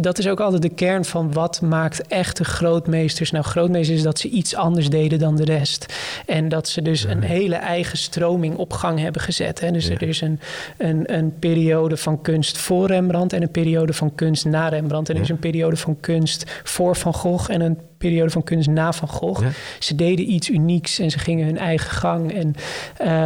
[0.00, 3.30] dat is ook altijd de kern van wat maakt echte grootmeesters.
[3.30, 5.94] Nou, grootmeesters is dat ze iets anders deden dan de rest.
[6.26, 9.60] En dat ze dus een hele eigen stroming op gang hebben gezet.
[9.60, 9.70] Hè.
[9.70, 10.40] Dus er is een,
[10.78, 15.08] een, een periode van kunst voor Rembrandt en een periode van kunst na Rembrandt.
[15.08, 18.68] En er is een periode van kunst voor Van Gogh en een periode van kunst
[18.68, 19.46] na Van Gogh.
[19.78, 22.32] Ze deden iets unieks en ze gingen hun eigen gang.
[22.32, 22.54] En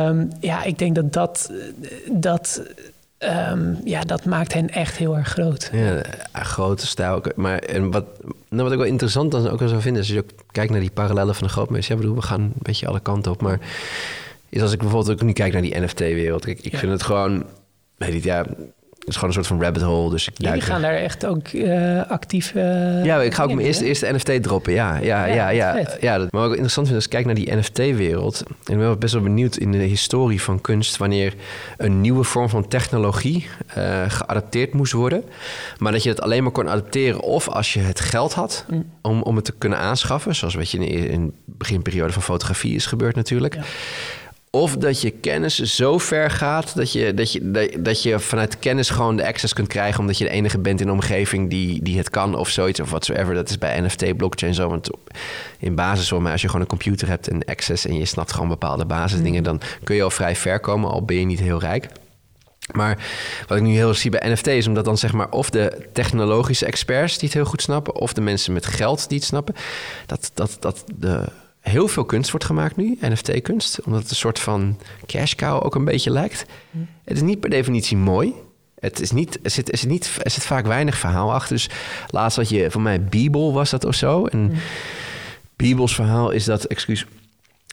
[0.08, 1.52] um, ja, ik denk dat dat,
[2.12, 2.62] dat,
[3.18, 5.70] um, ja, dat maakt hen echt heel erg groot.
[5.72, 6.02] Ja,
[6.32, 7.22] grote stijl.
[7.34, 8.04] Maar en wat,
[8.48, 10.02] nou, wat ik wel interessant dan ook wel zou vinden...
[10.02, 11.94] is als je ook kijkt naar die parallellen van de grootmeester.
[11.94, 13.42] Ja, bedoel, we gaan een beetje alle kanten op.
[13.42, 13.58] Maar
[14.48, 16.46] is als ik bijvoorbeeld ook nu kijk naar die NFT-wereld.
[16.46, 17.44] Ik, ik vind het gewoon...
[17.96, 18.46] Weet niet, ja,
[19.02, 20.10] het is gewoon een soort van rabbit hole.
[20.10, 22.54] Dus ik Jullie gaan daar echt ook uh, actief.
[22.54, 24.72] Uh, ja, ik ga ook mijn eerste, eerste NFT droppen.
[24.72, 25.76] Ja, ja, ja, ja.
[25.76, 28.42] ja, ja dat, maar wat ik interessant vind als ik kijk naar die NFT-wereld.
[28.46, 30.96] En ik ben best wel benieuwd in de historie van kunst.
[30.96, 31.34] wanneer
[31.76, 33.46] een nieuwe vorm van technologie
[33.78, 35.24] uh, geadapteerd moest worden.
[35.78, 38.84] Maar dat je het alleen maar kon adapteren of als je het geld had mm.
[39.02, 40.34] om, om het te kunnen aanschaffen.
[40.34, 43.54] Zoals wat je in, in de beginperiode van fotografie is gebeurd natuurlijk.
[43.54, 43.62] Ja.
[44.56, 48.90] Of dat je kennis zo ver gaat dat je, dat, je, dat je vanuit kennis
[48.90, 50.00] gewoon de access kunt krijgen.
[50.00, 52.80] omdat je de enige bent in de omgeving die, die het kan of zoiets.
[52.80, 53.34] Of whatsoever.
[53.34, 54.68] Dat is bij NFT, blockchain zo.
[54.68, 54.90] Want
[55.58, 57.86] in basis, maar als je gewoon een computer hebt en access.
[57.86, 59.38] en je snapt gewoon bepaalde basisdingen.
[59.38, 59.44] Mm.
[59.44, 61.88] dan kun je al vrij ver komen, al ben je niet heel rijk.
[62.72, 62.98] Maar
[63.48, 66.66] wat ik nu heel zie bij NFT is omdat dan zeg maar of de technologische
[66.66, 69.54] experts die het heel goed snappen, of de mensen met geld die het snappen,
[70.06, 71.28] dat, dat, dat de
[71.62, 75.74] heel veel kunst wordt gemaakt nu, NFT-kunst, omdat het een soort van cash cow ook
[75.74, 76.46] een beetje lijkt.
[76.70, 76.88] Mm.
[77.04, 78.34] Het is niet per definitie mooi.
[78.78, 81.56] Het is niet, er, zit, er, zit niet, er zit vaak weinig verhaal achter.
[81.56, 81.68] Dus
[82.06, 84.26] laatst had je, voor mij, Bibel was dat of zo.
[84.26, 84.52] En mm.
[85.56, 87.06] Bibels verhaal is dat, excuus,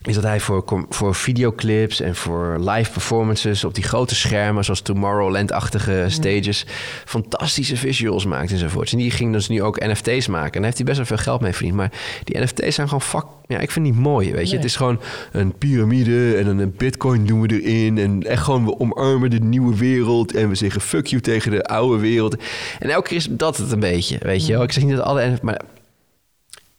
[0.02, 4.80] is dat hij voor, voor videoclips en voor live performances op die grote schermen, zoals
[4.80, 6.66] Tomorrowland-achtige stages,
[7.04, 8.92] fantastische visuals maakt enzovoort.
[8.92, 10.52] En die ging dus nu ook NFT's maken.
[10.52, 11.76] En daar heeft hij best wel veel geld mee verdiend.
[11.76, 11.92] Maar
[12.24, 13.24] die NFT's zijn gewoon fuck.
[13.46, 14.32] Ja, ik vind die mooi.
[14.32, 15.00] Weet je, het is gewoon
[15.32, 17.98] een piramide en een bitcoin doen we erin.
[17.98, 20.34] En echt gewoon, we omarmen de nieuwe wereld.
[20.34, 22.36] En we zeggen fuck you tegen de oude wereld.
[22.78, 24.18] En elke keer is dat het een beetje.
[24.22, 25.38] Weet je, ik zeg niet dat alle.
[25.42, 25.60] Maar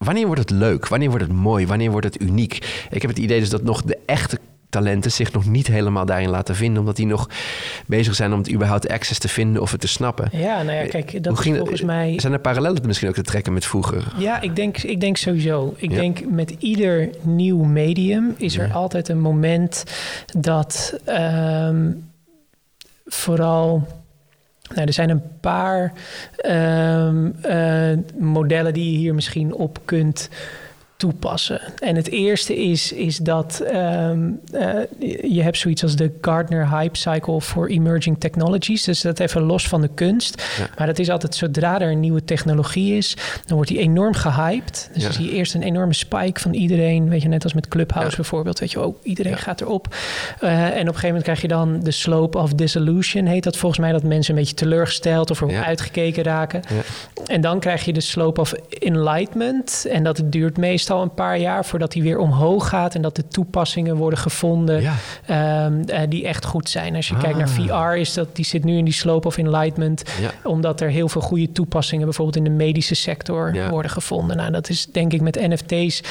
[0.03, 0.87] wanneer wordt het leuk?
[0.87, 1.67] Wanneer wordt het mooi?
[1.67, 2.85] Wanneer wordt het uniek?
[2.89, 4.39] Ik heb het idee dus dat nog de echte
[4.69, 7.29] talenten zich nog niet helemaal daarin laten vinden, omdat die nog
[7.85, 10.29] bezig zijn om het überhaupt access te vinden of het te snappen.
[10.31, 12.19] Ja, nou ja, kijk, dat is volgens mij.
[12.19, 14.13] Zijn er parallellen misschien ook te trekken met vroeger?
[14.17, 15.73] Ja, ik denk, ik denk sowieso.
[15.77, 19.83] Ik denk met ieder nieuw medium is er altijd een moment
[20.39, 22.09] dat um,
[23.05, 23.87] vooral
[24.75, 25.93] nou, er zijn een paar
[26.45, 27.11] uh,
[27.45, 30.29] uh, modellen die je hier misschien op kunt
[31.01, 31.61] toepassen.
[31.79, 34.69] En het eerste is, is dat um, uh,
[35.21, 38.83] je hebt zoiets als de Gardner Hype Cycle for Emerging Technologies.
[38.83, 40.43] Dus dat even los van de kunst.
[40.77, 44.89] Maar dat is altijd zodra er een nieuwe technologie is, dan wordt die enorm gehyped.
[44.93, 45.11] Dus ja.
[45.11, 47.09] zie je eerst een enorme spike van iedereen.
[47.09, 48.15] Weet je, net als met Clubhouse ja.
[48.15, 48.59] bijvoorbeeld.
[48.59, 49.95] Weet je, oh, iedereen gaat erop.
[50.41, 53.57] Uh, en op een gegeven moment krijg je dan de slope of disillusion, heet dat
[53.57, 56.61] volgens mij, dat mensen een beetje teleurgesteld of erop uitgekeken raken.
[57.25, 59.85] En dan krijg je de slope of enlightenment.
[59.89, 63.15] En dat duurt meestal al een paar jaar voordat hij weer omhoog gaat en dat
[63.15, 66.95] de toepassingen worden gevonden um, uh, die echt goed zijn.
[66.95, 67.91] Als je kijkt naar ah.
[67.91, 70.03] VR, is dat, die zit nu in die slope of enlightenment,
[70.43, 74.37] omdat er heel veel goede toepassingen bijvoorbeeld in de medische sector worden gevonden.
[74.37, 76.01] Nou, dat is denk ik met NFT's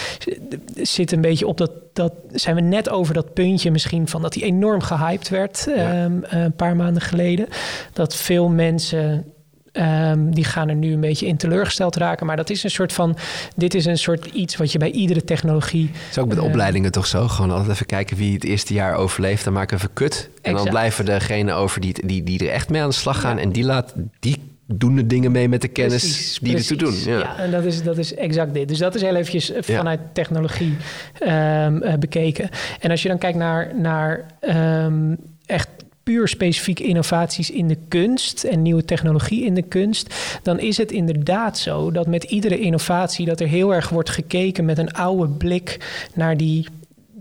[0.75, 4.35] zit een beetje op dat, dat zijn we net over dat puntje misschien van dat
[4.35, 7.49] hij enorm gehyped werd um, een paar maanden geleden.
[7.93, 9.25] Dat veel mensen
[9.73, 12.27] Ehm, die gaan er nu een beetje in teleurgesteld raken.
[12.27, 13.17] Maar dat is een soort van.
[13.57, 15.91] Dit is een soort iets wat je bij iedere technologie.
[15.93, 17.29] Het is ook met uh, opleidingen toch zo?
[17.29, 19.45] Gewoon altijd even kijken wie het eerste jaar overleeft.
[19.45, 20.31] Dan maken we even kut.
[20.43, 23.39] En dan blijven degenen over die, die, die er echt mee aan de slag gaan.
[23.39, 26.71] En die, laat, die doen de dingen mee met de kennis Precies, die precies.
[26.71, 27.13] ertoe doen.
[27.13, 27.19] Ja.
[27.19, 28.69] Ja, en dat is, dat is exact dit.
[28.69, 30.77] Dus dat is heel eventjes vanuit technologie
[31.19, 32.49] ehm, eh, bekeken.
[32.81, 35.15] En als je dan kijkt naar, naar ehm,
[35.47, 35.69] echt
[36.11, 40.93] puur specifieke innovaties in de kunst en nieuwe technologie in de kunst, dan is het
[40.93, 45.29] inderdaad zo dat met iedere innovatie dat er heel erg wordt gekeken met een oude
[45.29, 45.79] blik
[46.15, 46.67] naar die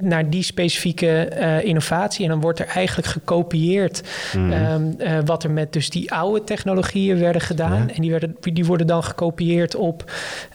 [0.02, 2.24] naar die specifieke uh, innovatie.
[2.24, 4.02] En dan wordt er eigenlijk gekopieerd
[4.38, 4.52] mm.
[4.52, 7.86] um, uh, wat er met dus die oude technologieën werden gedaan.
[7.88, 7.94] Ja.
[7.94, 10.12] En die, werden, die worden dan gekopieerd op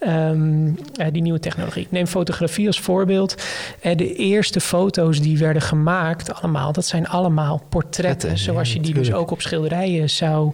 [0.08, 1.86] um, uh, die nieuwe technologie.
[1.90, 3.42] Neem fotografie als voorbeeld.
[3.80, 8.38] de eerste foto's die werden gemaakt, allemaal, dat zijn allemaal portretten.
[8.38, 10.52] Zoals ja, je die dus ook op schilderijen zou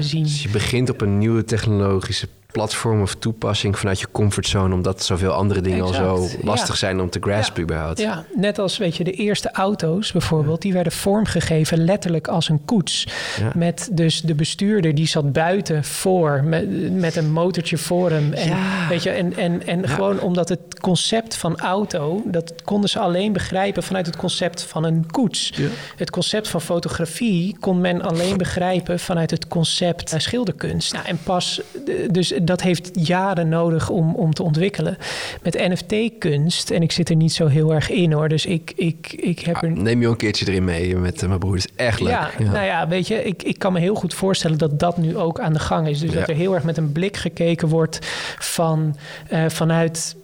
[0.00, 0.22] zien.
[0.22, 5.32] Dus je begint op een nieuwe technologische platform of toepassing vanuit je comfortzone, omdat zoveel
[5.32, 6.08] andere dingen exact.
[6.08, 6.74] al zo lastig ja.
[6.74, 7.62] zijn om te graspen ja.
[7.62, 7.98] überhaupt.
[7.98, 12.64] Ja, net als weet je, de eerste auto's bijvoorbeeld, die werden vormgegeven letterlijk als een
[12.64, 13.06] koets.
[13.54, 18.32] Met dus de bestuurder die zat buiten voor, met, met een motortje voor hem.
[18.32, 18.56] En,
[18.88, 23.32] weet je, en, en, en gewoon omdat het concept van auto, dat konden ze alleen
[23.32, 25.52] begrijpen vanuit het concept van een koets.
[25.96, 30.92] Het concept van fotografie kon men alleen begrijpen vanuit het concept uh, schilderkunst.
[30.92, 31.60] Nou, en pas,
[32.10, 34.96] dus dat heeft jaren nodig om, om te ontwikkelen.
[35.42, 39.12] Met NFT-kunst, en ik zit er niet zo heel erg in hoor, dus ik, ik,
[39.12, 39.70] ik heb er...
[39.70, 42.10] Neem je een keertje erin mee met uh, mijn broer, is echt leuk.
[42.10, 44.96] Ja, ja, nou ja, weet je, ik, ik kan me heel goed voorstellen dat dat
[44.96, 46.00] nu ook aan de gang is.
[46.00, 46.18] Dus ja.
[46.18, 47.98] dat er heel erg met een blik gekeken wordt
[48.38, 48.96] van,
[49.32, 50.16] uh, vanuit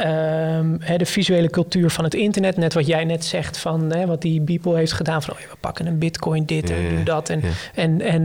[0.00, 2.56] Um, he, de visuele cultuur van het internet.
[2.56, 5.22] Net wat jij net zegt van he, wat die Beeple heeft gedaan.
[5.22, 7.28] Van oh, we pakken een bitcoin dit en doen dat.
[7.28, 7.48] En, ja.
[7.74, 8.22] en, en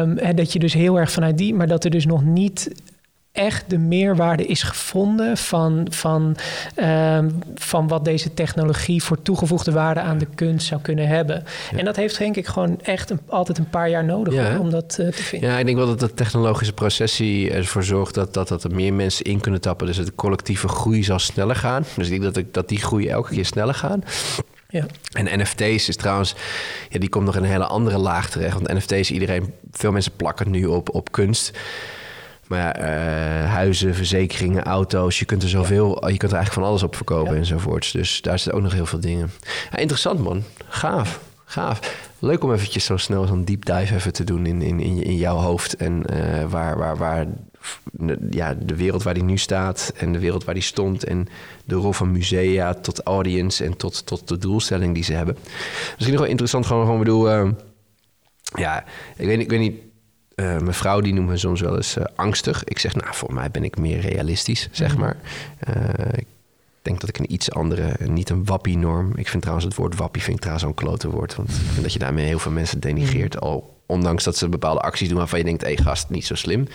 [0.00, 1.54] um, he, dat je dus heel erg vanuit die...
[1.54, 2.70] maar dat er dus nog niet
[3.36, 6.36] echt de meerwaarde is gevonden van, van,
[6.76, 11.44] um, van wat deze technologie voor toegevoegde waarde aan de kunst zou kunnen hebben.
[11.70, 11.78] Ja.
[11.78, 14.50] En dat heeft denk ik gewoon echt een, altijd een paar jaar nodig ja.
[14.50, 15.50] hoor, om dat uh, te vinden.
[15.50, 18.94] Ja, ik denk wel dat de technologische processie ervoor zorgt dat, dat, dat er meer
[18.94, 19.86] mensen in kunnen tappen.
[19.86, 21.84] Dus de collectieve groei zal sneller gaan.
[21.96, 23.98] Dus ik denk dat, ik, dat die groei elke keer sneller gaat.
[24.68, 24.86] Ja.
[25.12, 26.34] En NFT's is trouwens,
[26.88, 28.54] ja, die komt nog in een hele andere laag terecht.
[28.54, 31.58] Want NFT's, iedereen, veel mensen plakken nu op, op kunst.
[32.48, 36.62] Maar ja, uh, huizen, verzekeringen, auto's, je kunt er zoveel, je kunt er eigenlijk van
[36.62, 37.38] alles op verkopen ja.
[37.38, 37.92] enzovoorts.
[37.92, 39.30] Dus daar zitten ook nog heel veel dingen.
[39.70, 42.08] Ja, interessant man, gaaf, gaaf.
[42.18, 45.16] Leuk om eventjes zo snel zo'n deep dive even te doen in, in, in, in
[45.16, 45.76] jouw hoofd.
[45.76, 47.26] En uh, waar, waar, waar
[48.30, 51.04] ja, de wereld waar die nu staat en de wereld waar die stond.
[51.04, 51.28] En
[51.64, 55.36] de rol van musea tot audience en tot, tot de doelstelling die ze hebben.
[55.86, 57.32] Misschien nog wel interessant, gewoon, gewoon bedoel...
[57.32, 57.50] Uh,
[58.54, 58.84] ja,
[59.16, 59.80] ik weet, ik weet niet
[60.36, 62.64] uh, mijn vrouw die noemt me soms wel eens uh, angstig.
[62.64, 65.00] Ik zeg, nou, voor mij ben ik meer realistisch, zeg mm.
[65.00, 65.16] maar.
[65.68, 66.26] Uh, ik
[66.82, 69.12] denk dat ik een iets andere, niet een wappie-norm.
[69.16, 71.34] Ik vind trouwens het woord wappie vind ik trouwens zo'n klote woord.
[71.34, 73.34] Want ik vind dat je daarmee heel veel mensen denigreert.
[73.34, 73.40] Mm.
[73.40, 76.34] Al ondanks dat ze bepaalde acties doen waarvan je denkt, hé hey, gast, niet zo
[76.34, 76.66] slim.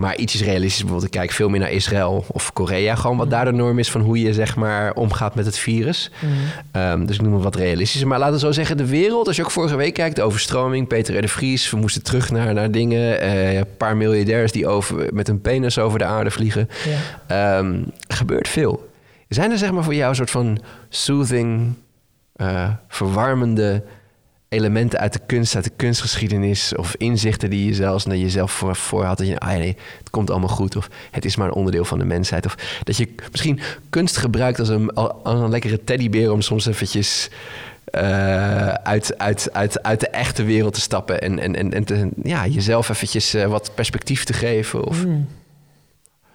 [0.00, 0.80] Maar iets realistisch.
[0.80, 2.94] Bijvoorbeeld, ik kijk veel meer naar Israël of Korea.
[2.94, 3.32] Gewoon wat mm.
[3.32, 6.10] daar de norm is van hoe je zeg maar omgaat met het virus.
[6.20, 6.82] Mm.
[6.82, 8.08] Um, dus ik noem het wat realistischer.
[8.08, 9.26] Maar laten we zo zeggen, de wereld.
[9.26, 10.86] Als je ook vorige week kijkt, de overstroming.
[10.86, 11.20] Peter R.
[11.20, 11.70] de Vries.
[11.70, 13.24] We moesten terug naar, naar dingen.
[13.24, 16.68] Uh, een paar miljardairs die over, met een penis over de aarde vliegen.
[17.28, 17.58] Ja.
[17.58, 18.90] Um, gebeurt veel.
[19.28, 21.74] Zijn er zeg maar voor jou een soort van soothing,
[22.36, 23.82] uh, verwarmende
[24.50, 26.76] elementen uit de kunst, uit de kunstgeschiedenis...
[26.76, 29.18] of inzichten die je zelfs naar jezelf voor, voor had...
[29.18, 31.98] dat je, ah nee, het komt allemaal goed of het is maar een onderdeel van
[31.98, 32.46] de mensheid...
[32.46, 36.32] of dat je misschien kunst gebruikt als een, als een lekkere teddybeer...
[36.32, 37.30] om soms eventjes
[37.94, 41.20] uh, uit, uit, uit, uit de echte wereld te stappen...
[41.20, 45.06] en, en, en, en ja, jezelf eventjes uh, wat perspectief te geven of...
[45.06, 45.26] Mm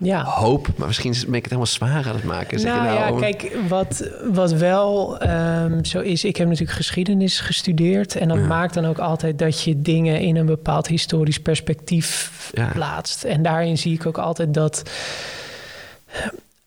[0.05, 0.23] ja.
[0.23, 0.67] hoop.
[0.75, 2.59] Maar misschien ben ik het helemaal zwaar aan het maken.
[2.59, 6.23] Zeg nou, nou ja, kijk, wat, wat wel um, zo is...
[6.23, 8.15] Ik heb natuurlijk geschiedenis gestudeerd.
[8.15, 8.45] En dat ja.
[8.45, 12.31] maakt dan ook altijd dat je dingen in een bepaald historisch perspectief
[12.73, 13.23] plaatst.
[13.23, 14.83] En daarin zie ik ook altijd dat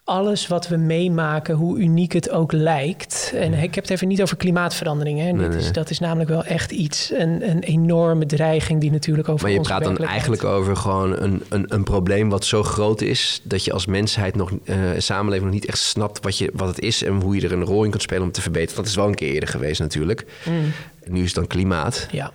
[0.09, 3.33] alles wat we meemaken, hoe uniek het ook lijkt.
[3.35, 5.19] En ik heb het even niet over klimaatverandering.
[5.19, 5.31] Hè.
[5.31, 5.59] Nee, nee.
[5.59, 9.45] Is, dat is namelijk wel echt iets, een, een enorme dreiging die natuurlijk over.
[9.45, 13.41] Maar je praat dan eigenlijk over gewoon een, een, een probleem wat zo groot is
[13.45, 16.81] dat je als mensheid nog uh, samenleving nog niet echt snapt wat, je, wat het
[16.81, 18.77] is en hoe je er een rol in kunt spelen om te verbeteren.
[18.77, 20.27] Dat is wel een keer eerder geweest natuurlijk.
[20.45, 20.73] Mm.
[21.11, 22.07] Nu is het dan klimaat.
[22.11, 22.31] Ja,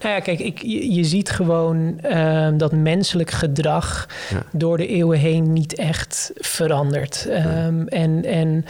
[0.00, 4.08] nou ja, kijk, ik, je, ziet gewoon ehm, dat menselijk gedrag
[4.52, 7.26] door de eeuwen heen niet echt verandert.
[7.30, 8.64] Ehm, en en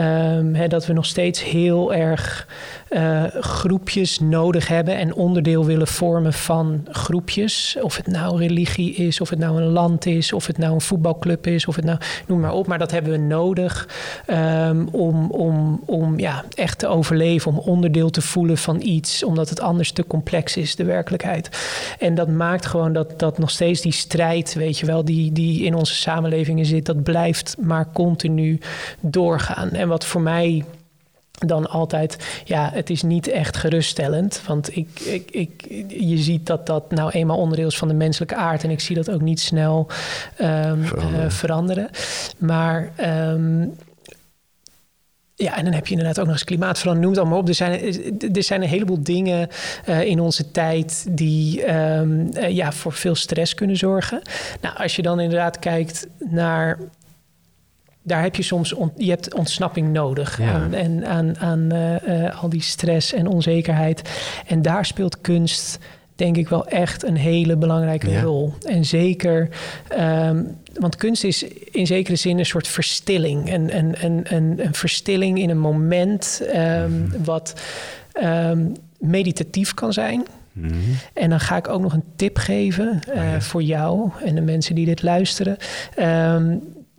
[0.00, 2.46] um, dat we nog steeds heel erg
[2.90, 7.76] uh, groepjes nodig hebben en onderdeel willen vormen van groepjes.
[7.80, 10.80] Of het nou religie is, of het nou een land is, of het nou een
[10.80, 12.66] voetbalclub is, of het nou, noem maar op.
[12.66, 13.88] Maar dat hebben we nodig
[14.90, 19.60] om, om, om ja, echt te overleven, om onderdeel te voelen van iets, omdat het
[19.60, 21.48] anders te complex is, de werkelijkheid.
[21.98, 25.64] En dat maakt gewoon dat, dat nog steeds die strijd, weet je wel, die, die
[25.64, 28.58] in onze samenlevingen zit, dat blijft maar continu
[29.00, 29.70] doorgaan.
[29.70, 30.64] En wat voor mij
[31.46, 34.42] dan altijd, ja, het is niet echt geruststellend.
[34.46, 38.34] Want ik, ik, ik, je ziet dat dat nou eenmaal onderdeel is van de menselijke
[38.34, 38.64] aard.
[38.64, 39.86] En ik zie dat ook niet snel
[40.40, 41.24] um, veranderen.
[41.24, 41.88] Uh, veranderen.
[42.38, 42.92] Maar
[43.32, 43.76] um,
[45.34, 47.48] ja, en dan heb je inderdaad ook nog eens klimaatverandering, noem het allemaal op.
[47.48, 49.48] Er zijn, er zijn een heleboel dingen
[49.88, 54.22] uh, in onze tijd die um, uh, ja, voor veel stress kunnen zorgen.
[54.60, 56.78] Nou, als je dan inderdaad kijkt naar
[58.08, 60.52] daar heb je soms on, je hebt ontsnapping nodig ja.
[60.52, 64.10] aan, en aan, aan uh, al die stress en onzekerheid.
[64.46, 65.78] En daar speelt kunst
[66.18, 68.20] denk ik wel echt een hele belangrijke ja.
[68.20, 68.52] rol.
[68.66, 69.48] En zeker,
[69.98, 73.52] um, want kunst is in zekere zin een soort verstilling.
[73.52, 77.60] Een, een, een, een, een verstilling in een moment um, wat
[78.22, 80.26] um, meditatief kan zijn.
[80.52, 80.96] Mm -hmm.
[81.14, 83.40] En dan ga ik ook nog een tip geven uh, oh ja.
[83.40, 85.56] voor jou en de mensen die dit luisteren.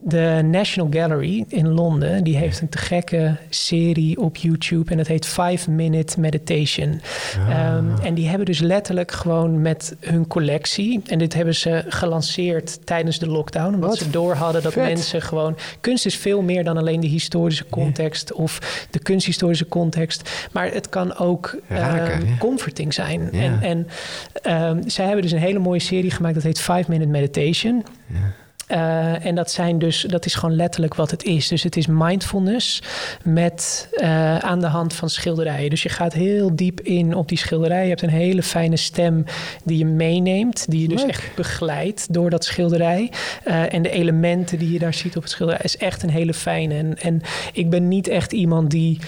[0.01, 5.07] De National Gallery in Londen, die heeft een te gekke serie op YouTube en dat
[5.07, 7.01] heet Five Minute Meditation.
[7.49, 7.75] Ah.
[7.75, 12.85] Um, en die hebben dus letterlijk gewoon met hun collectie, en dit hebben ze gelanceerd
[12.85, 13.97] tijdens de lockdown, omdat Wat?
[13.97, 14.83] ze door hadden dat Vet.
[14.83, 15.57] mensen gewoon.
[15.81, 18.41] Kunst is veel meer dan alleen de historische context yeah.
[18.43, 22.39] of de kunsthistorische context, maar het kan ook Raken, um, yeah.
[22.39, 23.29] comforting zijn.
[23.31, 23.43] Yeah.
[23.63, 23.87] En,
[24.43, 27.83] en um, zij hebben dus een hele mooie serie gemaakt dat heet Five Minute Meditation.
[28.71, 31.47] Uh, en dat zijn dus, dat is gewoon letterlijk wat het is.
[31.47, 32.81] Dus het is mindfulness
[33.23, 35.69] met uh, aan de hand van schilderijen.
[35.69, 37.83] Dus je gaat heel diep in op die schilderij.
[37.83, 39.25] Je hebt een hele fijne stem
[39.63, 41.09] die je meeneemt, die je dus Leuk.
[41.09, 43.11] echt begeleidt door dat schilderij.
[43.45, 46.33] Uh, en de elementen die je daar ziet op het schilderij is echt een hele
[46.33, 46.75] fijne.
[46.75, 47.21] En, en
[47.53, 48.99] ik ben niet echt iemand die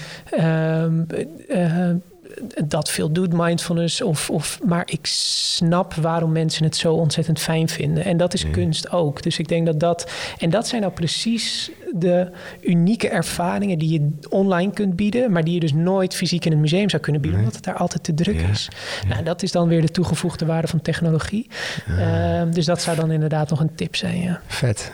[2.65, 4.01] dat veel doet, mindfulness.
[4.01, 8.05] Of, of, maar ik snap waarom mensen het zo ontzettend fijn vinden.
[8.05, 8.49] En dat is ja.
[8.49, 9.23] kunst ook.
[9.23, 10.11] Dus ik denk dat dat.
[10.37, 15.53] En dat zijn nou precies de unieke ervaringen die je online kunt bieden, maar die
[15.53, 17.49] je dus nooit fysiek in het museum zou kunnen bieden, nee.
[17.49, 18.47] omdat het daar altijd te druk ja.
[18.47, 18.67] is.
[19.01, 19.07] Ja.
[19.07, 21.49] Nou, dat is dan weer de toegevoegde waarde van technologie.
[21.89, 24.21] Uh, dus dat zou dan inderdaad nog een tip zijn.
[24.21, 24.41] Ja.
[24.47, 24.91] Vet.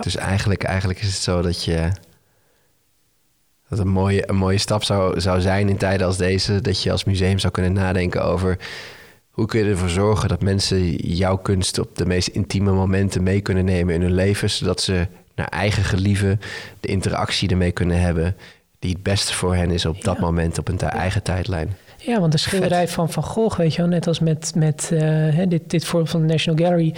[0.00, 1.90] Dus eigenlijk, eigenlijk is het zo dat je
[3.70, 6.60] dat een mooie, een mooie stap zou, zou zijn in tijden als deze.
[6.60, 8.58] Dat je als museum zou kunnen nadenken over
[9.30, 13.40] hoe kun je ervoor zorgen dat mensen jouw kunst op de meest intieme momenten mee
[13.40, 14.50] kunnen nemen in hun leven.
[14.50, 16.40] Zodat ze naar eigen gelieven
[16.80, 18.36] de interactie ermee kunnen hebben
[18.78, 20.02] die het beste voor hen is op ja.
[20.02, 21.76] dat moment op een eigen tijdlijn.
[21.96, 22.90] Ja, want de schilderij Vet.
[22.90, 26.20] van Van Gogh, weet je wel, net als met, met uh, dit, dit voorbeeld van
[26.20, 26.94] de National Gallery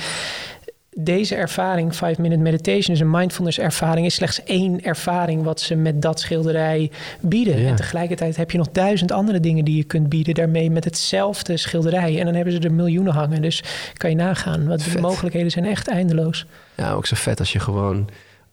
[0.97, 5.75] deze ervaring, 5 Minute Meditation, is een mindfulness ervaring, is slechts één ervaring wat ze
[5.75, 6.91] met dat schilderij
[7.21, 7.61] bieden.
[7.61, 7.69] Ja.
[7.69, 11.57] En tegelijkertijd heb je nog duizend andere dingen die je kunt bieden daarmee met hetzelfde
[11.57, 12.19] schilderij.
[12.19, 13.43] En dan hebben ze er miljoenen hangen.
[13.43, 13.63] Dus
[13.93, 14.67] kan je nagaan.
[14.67, 16.47] Want de mogelijkheden zijn echt eindeloos.
[16.75, 18.09] Ja, ook zo vet als je gewoon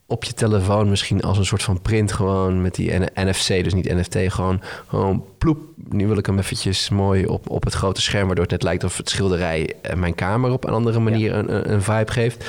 [0.10, 3.93] op je telefoon misschien als een soort van print gewoon met die NFC, dus niet
[3.93, 5.60] NFT, gewoon, gewoon ploep.
[5.89, 8.84] Nu wil ik hem eventjes mooi op, op het grote scherm, waardoor het net lijkt
[8.84, 11.38] of het schilderij mijn kamer op een andere manier ja.
[11.38, 12.45] een, een vibe geeft.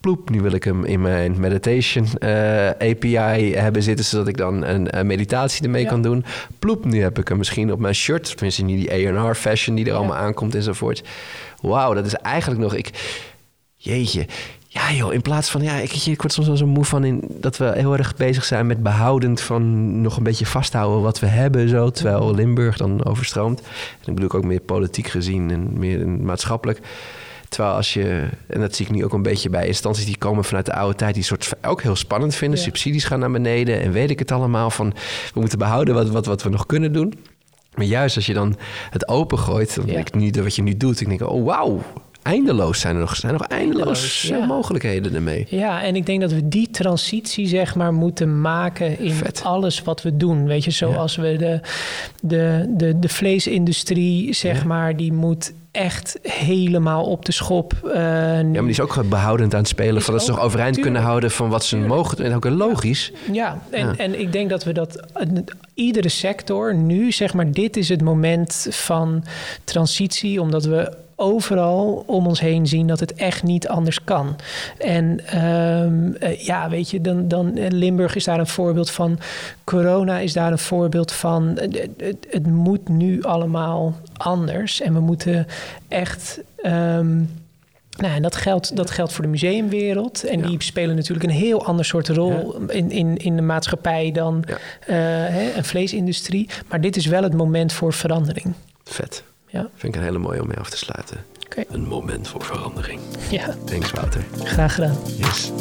[0.00, 4.64] Ploep, nu wil ik hem in mijn meditation uh, API hebben zitten, zodat ik dan
[4.64, 5.88] een, een meditatie ermee ja.
[5.88, 6.24] kan doen.
[6.58, 9.84] Ploep, nu heb ik hem misschien op mijn shirt, tenminste niet die A&R fashion die
[9.84, 9.96] er ja.
[9.96, 11.02] allemaal aankomt enzovoort.
[11.60, 12.74] Wauw, dat is eigenlijk nog...
[12.74, 12.90] Ik,
[13.76, 14.26] jeetje,
[14.74, 17.22] ja joh, in plaats van, ja, ik, ik word soms wel zo moe van in,
[17.28, 21.26] dat we heel erg bezig zijn met behoudend van nog een beetje vasthouden wat we
[21.26, 23.60] hebben zo, terwijl Limburg dan overstroomt.
[23.60, 26.80] En ik bedoel ook meer politiek gezien en meer maatschappelijk.
[27.48, 30.44] Terwijl als je, en dat zie ik nu ook een beetje bij instanties die komen
[30.44, 32.58] vanuit de oude tijd, die soort ook heel spannend vinden.
[32.58, 32.64] Ja.
[32.64, 34.94] Subsidies gaan naar beneden en weet ik het allemaal van,
[35.34, 37.14] we moeten behouden wat, wat, wat we nog kunnen doen.
[37.74, 38.56] Maar juist als je dan
[38.90, 39.92] het opengooit, dan ja.
[39.92, 41.00] denk ik niet wat je nu doet.
[41.00, 41.80] Ik denk, oh wauw,
[42.24, 44.46] eindeloos zijn er nog, zijn nog eindeloos, ja.
[44.46, 45.46] mogelijkheden ermee.
[45.48, 49.42] Ja, en ik denk dat we die transitie zeg maar moeten maken in Vet.
[49.44, 50.46] alles wat we doen.
[50.46, 51.22] Weet je, zoals ja.
[51.22, 51.60] we de,
[52.20, 54.66] de, de, de vleesindustrie zeg ja.
[54.66, 57.72] maar, die moet echt helemaal op de schop.
[57.84, 60.02] Uh, ja, maar die is ook behoudend aan het spelen.
[60.02, 62.24] Van dat ze toch overeind kunnen houden van wat ze mogen.
[62.24, 63.12] En ook logisch.
[63.32, 65.00] Ja, en, en ik denk dat we dat
[65.74, 69.24] iedere sector nu, zeg maar, dit is het moment van
[69.64, 74.36] transitie, omdat we overal om ons heen zien dat het echt niet anders kan.
[74.78, 79.18] En ehm, eh, ja, weet je, dan, dan eh, Limburg is daar een voorbeeld van.
[79.64, 81.58] Corona is daar een voorbeeld van.
[81.60, 84.80] Het, het, het moet nu allemaal anders.
[84.80, 85.46] En we moeten
[85.88, 86.40] echt.
[86.66, 87.30] Um,
[87.96, 90.24] nou, en dat geldt, dat geldt voor de museumwereld.
[90.24, 94.44] En die spelen natuurlijk een heel ander soort rol in, in, in de maatschappij dan
[94.46, 94.58] ja.
[95.36, 96.48] uh, een vleesindustrie.
[96.68, 98.54] Maar dit is wel het moment voor verandering.
[98.84, 99.24] Vet.
[99.54, 99.68] Ja.
[99.74, 101.24] Vind ik een hele mooie om mee af te sluiten.
[101.44, 101.64] Okay.
[101.70, 103.00] Een moment voor verandering.
[103.30, 103.54] Ja.
[103.64, 104.24] Thanks, Wouter.
[104.44, 104.96] Graag gedaan.
[105.16, 105.52] Yes.